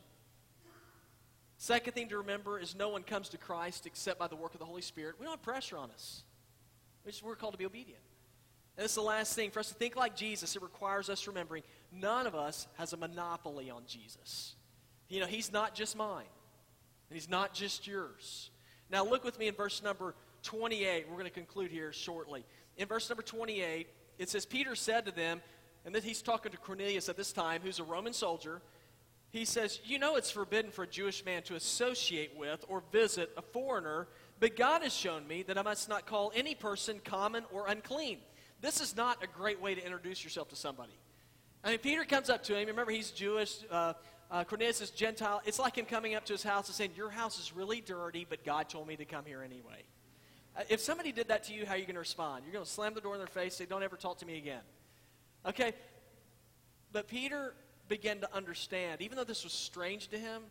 Second 1.58 1.94
thing 1.94 2.08
to 2.10 2.18
remember 2.18 2.60
is 2.60 2.76
no 2.76 2.90
one 2.90 3.02
comes 3.02 3.30
to 3.30 3.36
Christ 3.36 3.84
except 3.84 4.20
by 4.20 4.28
the 4.28 4.36
work 4.36 4.54
of 4.54 4.60
the 4.60 4.66
Holy 4.66 4.82
Spirit. 4.82 5.16
We 5.18 5.24
don't 5.24 5.32
have 5.32 5.42
pressure 5.42 5.76
on 5.76 5.90
us. 5.90 6.22
We're 7.24 7.34
called 7.34 7.54
to 7.54 7.58
be 7.58 7.66
obedient. 7.66 8.02
And 8.76 8.84
this 8.84 8.92
is 8.92 8.96
the 8.96 9.02
last 9.02 9.34
thing. 9.34 9.50
For 9.50 9.60
us 9.60 9.68
to 9.68 9.74
think 9.74 9.96
like 9.96 10.16
Jesus, 10.16 10.56
it 10.56 10.62
requires 10.62 11.08
us 11.08 11.26
remembering 11.26 11.62
none 11.92 12.26
of 12.26 12.34
us 12.34 12.66
has 12.76 12.92
a 12.92 12.96
monopoly 12.96 13.70
on 13.70 13.82
Jesus. 13.86 14.54
You 15.08 15.20
know, 15.20 15.26
He's 15.26 15.52
not 15.52 15.74
just 15.74 15.96
mine, 15.96 16.26
and 17.08 17.16
He's 17.16 17.28
not 17.28 17.54
just 17.54 17.86
yours. 17.86 18.50
Now, 18.90 19.04
look 19.04 19.24
with 19.24 19.38
me 19.38 19.48
in 19.48 19.54
verse 19.54 19.82
number 19.82 20.14
28. 20.42 21.06
We're 21.08 21.14
going 21.14 21.24
to 21.24 21.30
conclude 21.30 21.70
here 21.70 21.92
shortly. 21.92 22.44
In 22.76 22.86
verse 22.86 23.08
number 23.08 23.22
28, 23.22 23.88
it 24.18 24.28
says, 24.28 24.46
Peter 24.46 24.74
said 24.74 25.06
to 25.06 25.12
them, 25.12 25.40
and 25.84 25.94
then 25.94 26.02
he's 26.02 26.20
talking 26.20 26.50
to 26.50 26.58
Cornelius 26.58 27.08
at 27.08 27.16
this 27.16 27.32
time, 27.32 27.60
who's 27.62 27.78
a 27.78 27.84
Roman 27.84 28.12
soldier 28.12 28.60
he 29.36 29.44
says, 29.44 29.80
You 29.84 29.98
know 29.98 30.16
it's 30.16 30.30
forbidden 30.30 30.70
for 30.70 30.84
a 30.84 30.88
Jewish 30.88 31.24
man 31.24 31.42
to 31.44 31.54
associate 31.54 32.36
with 32.36 32.64
or 32.68 32.82
visit 32.92 33.30
a 33.36 33.42
foreigner, 33.42 34.08
but 34.40 34.56
God 34.56 34.82
has 34.82 34.94
shown 34.94 35.26
me 35.26 35.42
that 35.44 35.58
I 35.58 35.62
must 35.62 35.88
not 35.88 36.06
call 36.06 36.32
any 36.34 36.54
person 36.54 37.00
common 37.04 37.44
or 37.52 37.66
unclean. 37.66 38.18
This 38.60 38.80
is 38.80 38.96
not 38.96 39.22
a 39.22 39.26
great 39.26 39.60
way 39.60 39.74
to 39.74 39.84
introduce 39.84 40.24
yourself 40.24 40.48
to 40.48 40.56
somebody. 40.56 40.98
I 41.62 41.70
mean, 41.70 41.78
Peter 41.78 42.04
comes 42.04 42.30
up 42.30 42.42
to 42.44 42.56
him. 42.56 42.68
Remember, 42.68 42.92
he's 42.92 43.10
Jewish. 43.10 43.58
Uh, 43.70 43.94
uh, 44.30 44.44
Cornelius 44.44 44.80
is 44.80 44.90
Gentile. 44.90 45.40
It's 45.44 45.58
like 45.58 45.76
him 45.76 45.84
coming 45.84 46.14
up 46.14 46.24
to 46.26 46.32
his 46.32 46.42
house 46.42 46.68
and 46.68 46.74
saying, 46.74 46.92
Your 46.96 47.10
house 47.10 47.38
is 47.38 47.54
really 47.54 47.80
dirty, 47.80 48.26
but 48.28 48.44
God 48.44 48.68
told 48.68 48.88
me 48.88 48.96
to 48.96 49.04
come 49.04 49.24
here 49.24 49.42
anyway. 49.42 49.84
Uh, 50.56 50.62
if 50.68 50.80
somebody 50.80 51.12
did 51.12 51.28
that 51.28 51.44
to 51.44 51.52
you, 51.52 51.66
how 51.66 51.74
are 51.74 51.76
you 51.76 51.84
going 51.84 51.94
to 51.94 52.00
respond? 52.00 52.44
You're 52.44 52.52
going 52.52 52.64
to 52.64 52.70
slam 52.70 52.94
the 52.94 53.00
door 53.00 53.14
in 53.14 53.18
their 53.18 53.26
face, 53.26 53.54
say, 53.54 53.66
Don't 53.66 53.82
ever 53.82 53.96
talk 53.96 54.18
to 54.18 54.26
me 54.26 54.38
again. 54.38 54.62
Okay? 55.44 55.72
But 56.92 57.08
Peter 57.08 57.54
began 57.88 58.20
to 58.20 58.34
understand, 58.34 59.00
even 59.00 59.16
though 59.16 59.24
this 59.24 59.44
was 59.44 59.52
strange 59.52 60.08
to 60.08 60.18
him, 60.18 60.42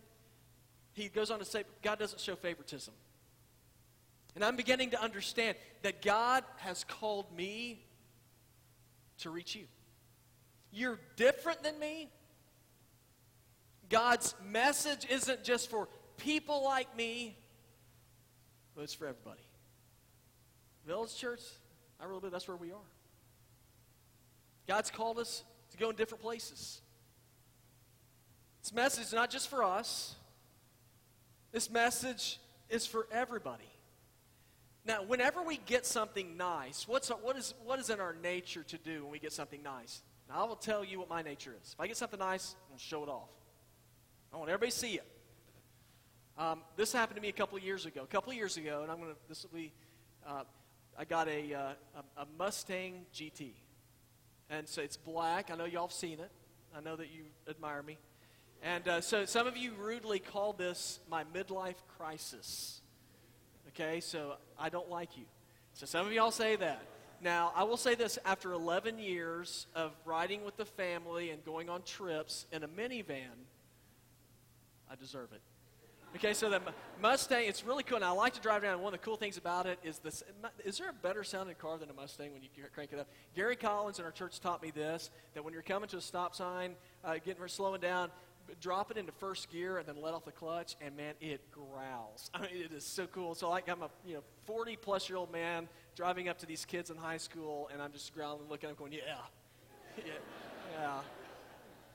he 0.93 1.09
goes 1.09 1.31
on 1.31 1.39
to 1.39 1.45
say, 1.45 1.63
God 1.81 1.99
doesn't 1.99 2.21
show 2.21 2.35
favoritism. 2.35 2.93
And 4.35 4.43
I'm 4.43 4.55
beginning 4.55 4.91
to 4.91 5.01
understand 5.01 5.57
that 5.81 6.01
God 6.01 6.43
has 6.57 6.83
called 6.83 7.25
me 7.35 7.84
to 9.19 9.29
reach 9.29 9.55
you. 9.55 9.65
You're 10.71 10.99
different 11.15 11.63
than 11.63 11.79
me, 11.79 12.09
God's 13.89 14.33
message 14.43 15.05
isn't 15.09 15.43
just 15.43 15.69
for 15.69 15.87
people 16.17 16.63
like 16.63 16.95
me, 16.97 17.37
but 18.75 18.83
it's 18.83 18.93
for 18.93 19.07
everybody. 19.07 19.41
Village 20.85 21.15
Church, 21.15 21.41
I 21.99 22.05
really 22.05 22.19
believe 22.19 22.33
that's 22.33 22.47
where 22.47 22.57
we 22.57 22.71
are. 22.71 22.89
God's 24.67 24.89
called 24.89 25.19
us 25.19 25.43
to 25.71 25.77
go 25.77 25.89
in 25.89 25.95
different 25.95 26.21
places. 26.21 26.81
This 28.61 28.73
message 28.73 29.05
is 29.05 29.13
not 29.13 29.29
just 29.29 29.49
for 29.49 29.63
us, 29.63 30.15
this 31.51 31.69
message 31.69 32.39
is 32.69 32.85
for 32.85 33.07
everybody. 33.11 33.69
Now, 34.85 35.01
whenever 35.03 35.41
we 35.41 35.57
get 35.57 35.85
something 35.85 36.37
nice, 36.37 36.87
what's 36.87 37.09
what, 37.09 37.35
is, 37.37 37.55
what 37.63 37.79
is 37.79 37.89
in 37.89 37.99
our 37.99 38.15
nature 38.21 38.63
to 38.63 38.77
do 38.77 39.03
when 39.03 39.11
we 39.11 39.19
get 39.19 39.33
something 39.33 39.63
nice? 39.63 40.03
Now, 40.29 40.43
I 40.43 40.47
will 40.47 40.55
tell 40.55 40.83
you 40.83 40.99
what 40.99 41.09
my 41.09 41.23
nature 41.23 41.55
is. 41.59 41.73
If 41.73 41.79
I 41.79 41.87
get 41.87 41.97
something 41.97 42.19
nice, 42.19 42.55
I'll 42.71 42.77
show 42.77 43.01
it 43.03 43.09
off. 43.09 43.29
I 44.31 44.37
want 44.37 44.49
everybody 44.49 44.71
to 44.71 44.77
see 44.77 44.93
it. 44.95 45.07
Um, 46.37 46.61
this 46.75 46.91
happened 46.93 47.15
to 47.15 47.21
me 47.21 47.29
a 47.29 47.33
couple 47.33 47.57
of 47.57 47.63
years 47.63 47.85
ago. 47.85 48.03
A 48.03 48.07
couple 48.07 48.31
of 48.31 48.37
years 48.37 48.57
ago, 48.57 48.81
and 48.83 48.91
I'm 48.91 48.99
going 48.99 49.11
to, 49.11 49.17
this 49.27 49.43
will 49.43 49.57
be, 49.57 49.71
uh, 50.27 50.43
I 50.97 51.05
got 51.05 51.27
a, 51.29 51.53
uh, 51.53 51.59
a, 52.17 52.21
a 52.21 52.27
Mustang 52.37 53.05
GT. 53.13 53.53
And 54.49 54.67
so 54.67 54.81
it's 54.81 54.97
black. 54.97 55.49
I 55.51 55.55
know 55.55 55.65
y'all 55.65 55.87
have 55.87 55.93
seen 55.93 56.19
it. 56.19 56.31
I 56.75 56.81
know 56.81 56.95
that 56.95 57.07
you 57.11 57.23
admire 57.49 57.81
me. 57.81 57.97
And 58.61 58.87
uh, 58.87 59.01
so 59.01 59.25
some 59.25 59.47
of 59.47 59.57
you 59.57 59.73
rudely 59.73 60.19
call 60.19 60.53
this 60.53 60.99
my 61.09 61.23
midlife 61.33 61.75
crisis. 61.97 62.81
Okay, 63.69 63.99
so 63.99 64.35
I 64.57 64.69
don't 64.69 64.89
like 64.89 65.17
you. 65.17 65.25
So 65.73 65.85
some 65.85 66.05
of 66.05 66.13
y'all 66.13 66.31
say 66.31 66.55
that. 66.55 66.81
Now, 67.21 67.51
I 67.55 67.63
will 67.63 67.77
say 67.77 67.95
this 67.95 68.19
after 68.25 68.51
11 68.53 68.99
years 68.99 69.67
of 69.75 69.91
riding 70.05 70.43
with 70.43 70.57
the 70.57 70.65
family 70.65 71.31
and 71.31 71.43
going 71.43 71.69
on 71.69 71.81
trips 71.83 72.45
in 72.51 72.63
a 72.63 72.67
minivan, 72.67 73.45
I 74.89 74.95
deserve 74.95 75.31
it. 75.33 75.41
Okay, 76.15 76.33
so 76.33 76.49
the 76.49 76.61
Mustang, 77.01 77.45
it's 77.45 77.65
really 77.65 77.83
cool. 77.83 77.97
And 77.97 78.05
I 78.05 78.11
like 78.11 78.33
to 78.35 78.39
drive 78.39 78.63
around. 78.63 78.79
One 78.79 78.93
of 78.93 79.01
the 79.01 79.05
cool 79.05 79.17
things 79.17 79.35
about 79.35 79.65
it 79.65 79.79
is 79.83 79.99
this 79.99 80.23
is 80.63 80.77
there 80.77 80.89
a 80.89 80.93
better 80.93 81.25
sounding 81.25 81.55
car 81.55 81.77
than 81.77 81.89
a 81.89 81.93
Mustang 81.93 82.31
when 82.31 82.41
you 82.41 82.47
crank 82.73 82.93
it 82.93 82.99
up? 82.99 83.09
Gary 83.35 83.57
Collins 83.57 83.99
in 83.99 84.05
our 84.05 84.11
church 84.11 84.39
taught 84.39 84.63
me 84.63 84.71
this 84.71 85.09
that 85.33 85.43
when 85.43 85.51
you're 85.51 85.61
coming 85.61 85.89
to 85.89 85.97
a 85.97 86.01
stop 86.01 86.33
sign, 86.33 86.75
uh, 87.03 87.15
getting 87.15 87.41
or 87.41 87.49
slowing 87.49 87.81
down, 87.81 88.11
drop 88.61 88.91
it 88.91 88.97
into 88.97 89.11
first 89.11 89.49
gear 89.51 89.77
and 89.77 89.87
then 89.87 90.01
let 90.01 90.13
off 90.13 90.25
the 90.25 90.31
clutch, 90.31 90.75
and 90.81 90.95
man, 90.95 91.13
it 91.21 91.51
growls. 91.51 92.29
I 92.33 92.41
mean, 92.41 92.63
it 92.63 92.71
is 92.71 92.85
so 92.85 93.07
cool. 93.07 93.35
So 93.35 93.49
like 93.49 93.69
I'm 93.69 93.81
a 93.81 93.89
you 94.05 94.15
know 94.15 94.23
40 94.45 94.77
plus 94.77 95.09
year 95.09 95.17
old 95.17 95.31
man 95.31 95.67
driving 95.95 96.29
up 96.29 96.37
to 96.39 96.45
these 96.45 96.65
kids 96.65 96.89
in 96.89 96.97
high 96.97 97.17
school, 97.17 97.69
and 97.71 97.81
I'm 97.81 97.91
just 97.91 98.13
growling, 98.13 98.49
looking 98.49 98.69
at 98.69 98.77
them, 98.77 98.85
going, 98.85 98.93
yeah, 98.93 99.17
yeah, 99.97 100.13
yeah. 100.79 100.99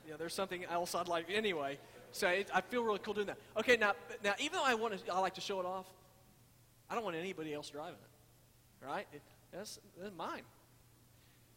Yeah, 0.07 0.15
there's 0.17 0.33
something 0.33 0.65
else 0.65 0.95
I'd 0.95 1.07
like 1.07 1.27
anyway. 1.29 1.77
So 2.11 2.27
it, 2.27 2.49
I 2.53 2.61
feel 2.61 2.83
really 2.83 2.99
cool 2.99 3.13
doing 3.13 3.27
that. 3.27 3.37
Okay, 3.57 3.77
now, 3.77 3.93
now 4.23 4.33
even 4.39 4.53
though 4.53 4.65
I 4.65 4.73
want 4.73 5.05
to, 5.05 5.13
I 5.13 5.19
like 5.19 5.35
to 5.35 5.41
show 5.41 5.59
it 5.59 5.65
off. 5.65 5.85
I 6.89 6.95
don't 6.95 7.03
want 7.03 7.15
anybody 7.15 7.53
else 7.53 7.69
driving 7.69 7.93
it. 7.93 8.85
Right? 8.85 9.07
It, 9.13 9.21
that's, 9.53 9.79
that's 9.99 10.13
mine. 10.15 10.41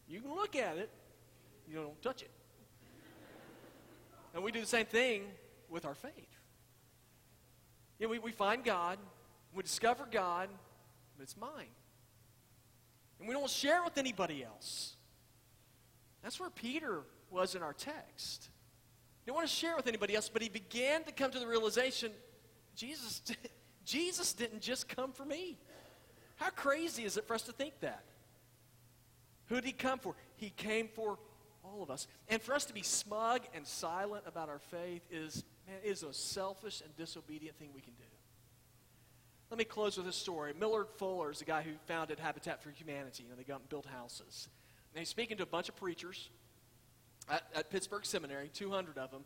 You 0.08 0.20
can 0.20 0.34
look 0.34 0.54
at 0.54 0.76
it. 0.76 0.90
You 1.68 1.76
don't 1.76 2.02
touch 2.02 2.22
it. 2.22 2.30
And 4.34 4.42
we 4.42 4.50
do 4.50 4.60
the 4.60 4.66
same 4.66 4.86
thing 4.86 5.22
with 5.68 5.84
our 5.84 5.94
faith. 5.94 6.12
You 7.98 8.06
know, 8.06 8.10
we, 8.10 8.18
we 8.18 8.32
find 8.32 8.64
God, 8.64 8.98
we 9.54 9.62
discover 9.62 10.06
God, 10.10 10.48
but 11.16 11.22
it's 11.22 11.36
mine. 11.36 11.70
And 13.18 13.28
we 13.28 13.34
don't 13.34 13.48
share 13.48 13.78
it 13.78 13.84
with 13.84 13.96
anybody 13.96 14.44
else. 14.44 14.96
That's 16.22 16.40
where 16.40 16.50
Peter 16.50 17.02
was 17.30 17.54
in 17.54 17.62
our 17.62 17.72
text. 17.72 18.48
He 19.22 19.30
didn't 19.30 19.36
want 19.36 19.48
to 19.48 19.54
share 19.54 19.72
it 19.72 19.76
with 19.76 19.86
anybody 19.86 20.16
else, 20.16 20.28
but 20.28 20.42
he 20.42 20.48
began 20.48 21.04
to 21.04 21.12
come 21.12 21.30
to 21.30 21.38
the 21.38 21.46
realization 21.46 22.10
Jesus, 22.74 23.22
Jesus 23.84 24.32
didn't 24.32 24.60
just 24.60 24.88
come 24.88 25.12
for 25.12 25.24
me. 25.24 25.56
How 26.36 26.50
crazy 26.50 27.04
is 27.04 27.16
it 27.16 27.26
for 27.26 27.34
us 27.34 27.42
to 27.42 27.52
think 27.52 27.78
that? 27.80 28.02
Who 29.46 29.56
did 29.56 29.64
he 29.64 29.72
come 29.72 29.98
for? 29.98 30.14
He 30.36 30.50
came 30.50 30.88
for 30.88 31.18
all 31.64 31.82
of 31.82 31.90
us. 31.90 32.06
And 32.28 32.40
for 32.40 32.54
us 32.54 32.64
to 32.66 32.74
be 32.74 32.82
smug 32.82 33.42
and 33.54 33.66
silent 33.66 34.24
about 34.26 34.48
our 34.48 34.58
faith 34.58 35.02
is, 35.10 35.44
man, 35.66 35.78
is 35.82 36.02
a 36.02 36.12
selfish 36.12 36.80
and 36.82 36.94
disobedient 36.96 37.58
thing 37.58 37.70
we 37.74 37.80
can 37.80 37.94
do. 37.94 38.04
Let 39.50 39.58
me 39.58 39.64
close 39.64 39.96
with 39.96 40.08
a 40.08 40.12
story. 40.12 40.52
Millard 40.58 40.88
Fuller 40.96 41.30
is 41.30 41.38
the 41.38 41.44
guy 41.44 41.62
who 41.62 41.72
founded 41.86 42.18
Habitat 42.18 42.62
for 42.62 42.70
Humanity. 42.70 43.24
You 43.24 43.28
know, 43.28 43.36
they 43.36 43.44
got 43.44 43.60
and 43.60 43.68
built 43.68 43.86
houses. 43.86 44.48
And 44.92 44.98
he's 44.98 45.08
speaking 45.08 45.36
to 45.36 45.42
a 45.42 45.46
bunch 45.46 45.68
of 45.68 45.76
preachers 45.76 46.30
at, 47.28 47.42
at 47.54 47.70
Pittsburgh 47.70 48.04
Seminary, 48.04 48.50
200 48.52 48.98
of 48.98 49.10
them, 49.10 49.24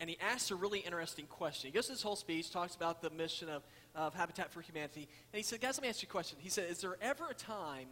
and 0.00 0.08
he 0.08 0.16
asks 0.20 0.50
a 0.50 0.54
really 0.54 0.80
interesting 0.80 1.26
question. 1.26 1.68
He 1.68 1.74
goes 1.74 1.86
through 1.86 1.96
this 1.96 2.02
whole 2.02 2.16
speech, 2.16 2.50
talks 2.50 2.74
about 2.74 3.02
the 3.02 3.10
mission 3.10 3.48
of, 3.48 3.62
of 3.94 4.14
Habitat 4.14 4.50
for 4.50 4.62
Humanity, 4.62 5.08
and 5.32 5.36
he 5.36 5.42
said, 5.42 5.60
Guys, 5.60 5.76
let 5.76 5.82
me 5.82 5.88
ask 5.88 6.02
you 6.02 6.08
a 6.08 6.12
question. 6.12 6.38
He 6.40 6.48
said, 6.48 6.70
Is 6.70 6.80
there 6.80 6.96
ever 7.02 7.28
a 7.30 7.34
time 7.34 7.88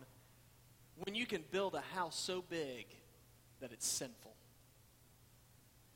when 1.05 1.15
you 1.15 1.27
can 1.27 1.45
build 1.51 1.75
a 1.75 1.83
house 1.95 2.19
so 2.19 2.43
big 2.49 2.87
that 3.61 3.73
it's 3.73 3.87
sinful? 3.87 4.35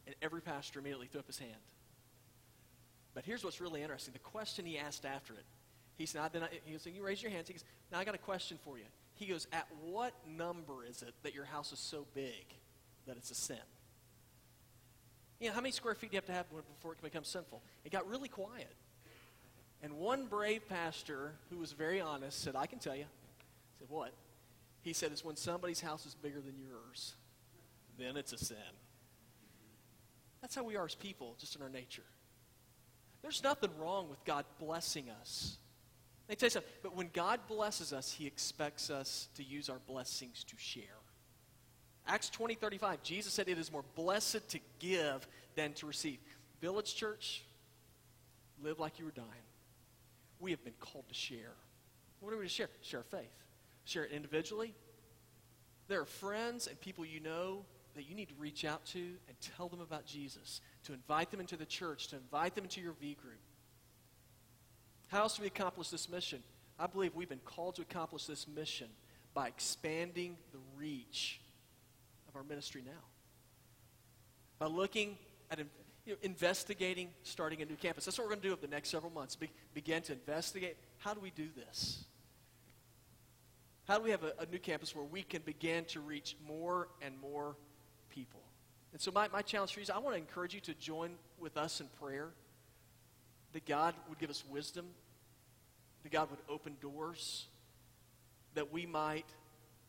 And 0.07 0.15
every 0.21 0.41
pastor 0.41 0.81
immediately 0.81 1.07
threw 1.07 1.21
up 1.21 1.27
his 1.27 1.39
hand. 1.39 1.53
But 3.15 3.25
here's 3.25 3.45
what's 3.45 3.61
really 3.61 3.83
interesting 3.83 4.13
the 4.13 4.19
question 4.19 4.65
he 4.65 4.79
asked 4.79 5.05
after 5.05 5.35
it. 5.35 5.45
He 5.97 6.07
said, 6.07 6.23
I, 6.23 6.49
he 6.65 6.73
goes, 6.73 6.87
You 6.87 7.05
raise 7.05 7.23
your 7.23 7.31
hands. 7.31 7.49
He 7.49 7.55
goes, 7.55 7.65
Now 7.91 7.99
I 7.99 8.05
got 8.05 8.15
a 8.15 8.19
question 8.19 8.59
for 8.65 8.79
you. 8.79 8.85
He 9.15 9.27
goes, 9.27 9.47
At 9.53 9.69
what 9.85 10.15
number 10.27 10.85
is 10.89 11.03
it 11.03 11.15
that 11.23 11.35
your 11.35 11.45
house 11.45 11.73
is 11.73 11.79
so 11.79 12.07
big 12.15 12.47
that 13.07 13.17
it's 13.17 13.31
a 13.31 13.35
sin. 13.35 13.57
You 15.39 15.49
know, 15.49 15.55
how 15.55 15.61
many 15.61 15.73
square 15.73 15.95
feet 15.95 16.11
do 16.11 16.15
you 16.15 16.19
have 16.19 16.27
to 16.27 16.33
have 16.33 16.47
before 16.49 16.93
it 16.93 17.01
can 17.01 17.09
become 17.09 17.25
sinful? 17.25 17.63
It 17.85 17.91
got 17.91 18.09
really 18.09 18.29
quiet. 18.29 18.75
And 19.83 19.95
one 19.95 20.27
brave 20.27 20.69
pastor 20.69 21.33
who 21.51 21.59
was 21.59 21.73
very 21.73 22.01
honest 22.01 22.41
said, 22.41 22.55
I 22.55 22.67
can 22.67 22.79
tell 22.79 22.95
you. 22.95 23.05
I 23.05 23.79
said, 23.79 23.89
What? 23.91 24.13
He 24.81 24.93
said, 24.93 25.13
It's 25.13 25.25
when 25.25 25.37
somebody's 25.37 25.81
house 25.81 26.07
is 26.07 26.15
bigger 26.15 26.41
than 26.41 26.55
yours, 26.59 27.15
then 27.99 28.17
it's 28.17 28.33
a 28.33 28.39
sin. 28.39 28.57
That's 30.41 30.55
how 30.55 30.65
we 30.65 30.77
are 30.77 30.85
as 30.85 30.95
people, 30.95 31.37
just 31.39 31.57
in 31.57 31.63
our 31.63 31.69
nature. 31.69 32.03
There's 33.23 33.43
nothing 33.43 33.71
wrong 33.79 34.09
with 34.11 34.25
God 34.25 34.45
blessing 34.59 35.09
us. 35.21 35.57
Me 36.29 36.35
tell 36.35 36.47
you 36.47 36.51
something, 36.51 36.71
but 36.83 36.97
when 36.97 37.11
God 37.13 37.41
blesses 37.47 37.93
us, 37.93 38.13
He 38.13 38.27
expects 38.27 38.91
us 38.91 39.29
to 39.37 39.45
use 39.45 39.69
our 39.69 39.79
blessings 39.87 40.45
to 40.45 40.57
share. 40.59 40.83
Acts 42.07 42.31
20, 42.31 42.55
35, 42.55 43.03
Jesus 43.03 43.33
said 43.33 43.49
it 43.49 43.59
is 43.59 43.71
more 43.71 43.85
blessed 43.95 44.49
to 44.49 44.59
give 44.81 45.27
than 45.55 45.73
to 45.75 45.87
receive. 45.87 46.19
Village 46.61 46.97
church, 46.97 47.45
live 48.63 48.81
like 48.81 48.99
you 48.99 49.05
were 49.05 49.13
dying. 49.13 49.29
We 50.41 50.51
have 50.51 50.65
been 50.65 50.75
called 50.81 51.09
to 51.09 51.15
share. 51.15 51.55
What 52.21 52.33
are 52.33 52.37
we 52.37 52.45
to 52.45 52.49
share? 52.49 52.69
Share 52.83 53.03
faith. 53.03 53.21
Share 53.85 54.05
it 54.05 54.13
individually. 54.13 54.75
There 55.89 56.01
are 56.01 56.07
friends 56.07 56.67
and 56.67 56.81
people 56.81 57.05
you 57.05 57.21
know 57.21 57.65
that 57.95 58.09
you 58.09 58.15
need 58.15 58.29
to 58.29 58.35
reach 58.39 58.65
out 58.65 58.85
to 58.87 58.99
and 58.99 59.37
tell 59.57 59.69
them 59.69 59.81
about 59.81 60.07
Jesus, 60.07 60.61
to 60.85 60.93
invite 60.93 61.31
them 61.31 61.41
into 61.41 61.57
the 61.57 61.67
church, 61.67 62.09
to 62.09 62.17
invite 62.17 62.55
them 62.55 62.65
into 62.65 62.81
your 62.81 62.93
V 62.93 63.15
group. 63.21 63.41
How 65.09 65.23
else 65.23 65.37
do 65.37 65.43
we 65.43 65.49
accomplish 65.49 65.89
this 65.89 66.09
mission? 66.09 66.43
I 66.79 66.87
believe 66.87 67.15
we've 67.15 67.29
been 67.29 67.39
called 67.45 67.77
to 67.77 67.83
accomplish 67.83 68.27
this 68.27 68.49
mission 68.49 68.89
by 69.35 69.49
expanding 69.49 70.37
the 70.53 70.59
reach 70.77 71.41
of 72.29 72.37
our 72.37 72.43
ministry 72.43 72.83
now. 72.85 72.93
By 74.59 74.67
looking 74.67 75.19
at 75.51 75.59
you 76.07 76.15
know, 76.15 76.19
investigating 76.23 77.11
starting 77.23 77.63
a 77.63 77.65
new 77.65 77.77
campus. 77.77 78.05
That's 78.05 78.19
what 78.19 78.25
we're 78.25 78.31
going 78.31 78.43
to 78.43 78.49
do 78.49 78.53
over 78.53 78.61
the 78.61 78.69
next 78.69 78.91
several 78.91 79.13
months. 79.13 79.37
Be- 79.37 79.51
begin 79.75 80.03
to 80.03 80.13
investigate 80.13 80.77
how 80.99 81.15
do 81.15 81.21
we 81.21 81.31
do 81.31 81.49
this? 81.55 82.05
How 83.87 83.99
do 83.99 84.05
we 84.05 84.11
have 84.11 84.23
a, 84.25 84.33
a, 84.39 84.47
new 84.47 84.59
campus 84.59 84.95
where 84.95 85.05
we 85.05 85.23
can 85.23 85.43
begin 85.43 85.85
to 85.87 86.01
reach 86.01 86.37
more 86.47 86.89
and 87.01 87.15
more 87.21 87.57
people? 88.15 88.41
And 88.93 89.01
so, 89.01 89.11
my, 89.11 89.29
my 89.29 89.43
challenge 89.43 89.73
for 89.73 89.81
you 89.81 89.85
is 89.85 89.91
I 89.91 89.99
want 89.99 90.15
to 90.15 90.21
encourage 90.21 90.55
you 90.55 90.61
to 90.61 90.75
join 90.75 91.13
with 91.41 91.57
us 91.57 91.81
in 91.81 91.87
prayer 92.01 92.29
that 93.53 93.67
God 93.67 93.95
would 94.09 94.19
give 94.19 94.31
us 94.31 94.45
wisdom, 94.51 94.87
that 96.03 96.13
God 96.13 96.31
would 96.31 96.41
open 96.49 96.77
doors, 96.81 97.47
that 98.55 98.73
we 98.73 98.87
might 98.87 99.27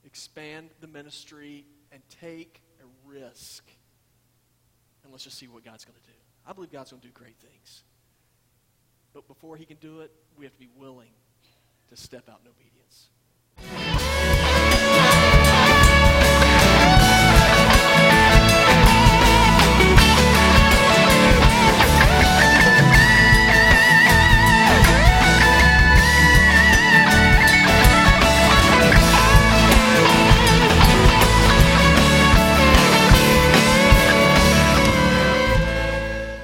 expand 0.06 0.70
the 0.82 0.88
ministry 0.88 1.66
and 1.92 2.02
take 2.22 2.62
a 2.82 3.10
risk. 3.10 3.64
And 5.04 5.12
let's 5.12 5.24
just 5.24 5.38
see 5.38 5.48
what 5.48 5.66
God's 5.66 5.86
going 5.86 5.98
to 6.02 6.10
do. 6.10 6.18
I 6.46 6.54
believe 6.54 6.72
God's 6.72 6.92
going 6.92 7.02
to 7.02 7.08
do 7.08 7.14
great 7.14 7.36
things. 7.38 7.84
But 9.14 9.28
before 9.28 9.58
he 9.58 9.66
can 9.66 9.78
do 9.78 10.02
it, 10.02 10.12
we 10.38 10.46
have 10.46 10.54
to 10.54 10.60
be 10.60 10.70
willing 10.76 11.12
to 11.90 11.96
step 11.96 12.30
out 12.30 12.40
in 12.44 12.50
obedience. 12.50 13.93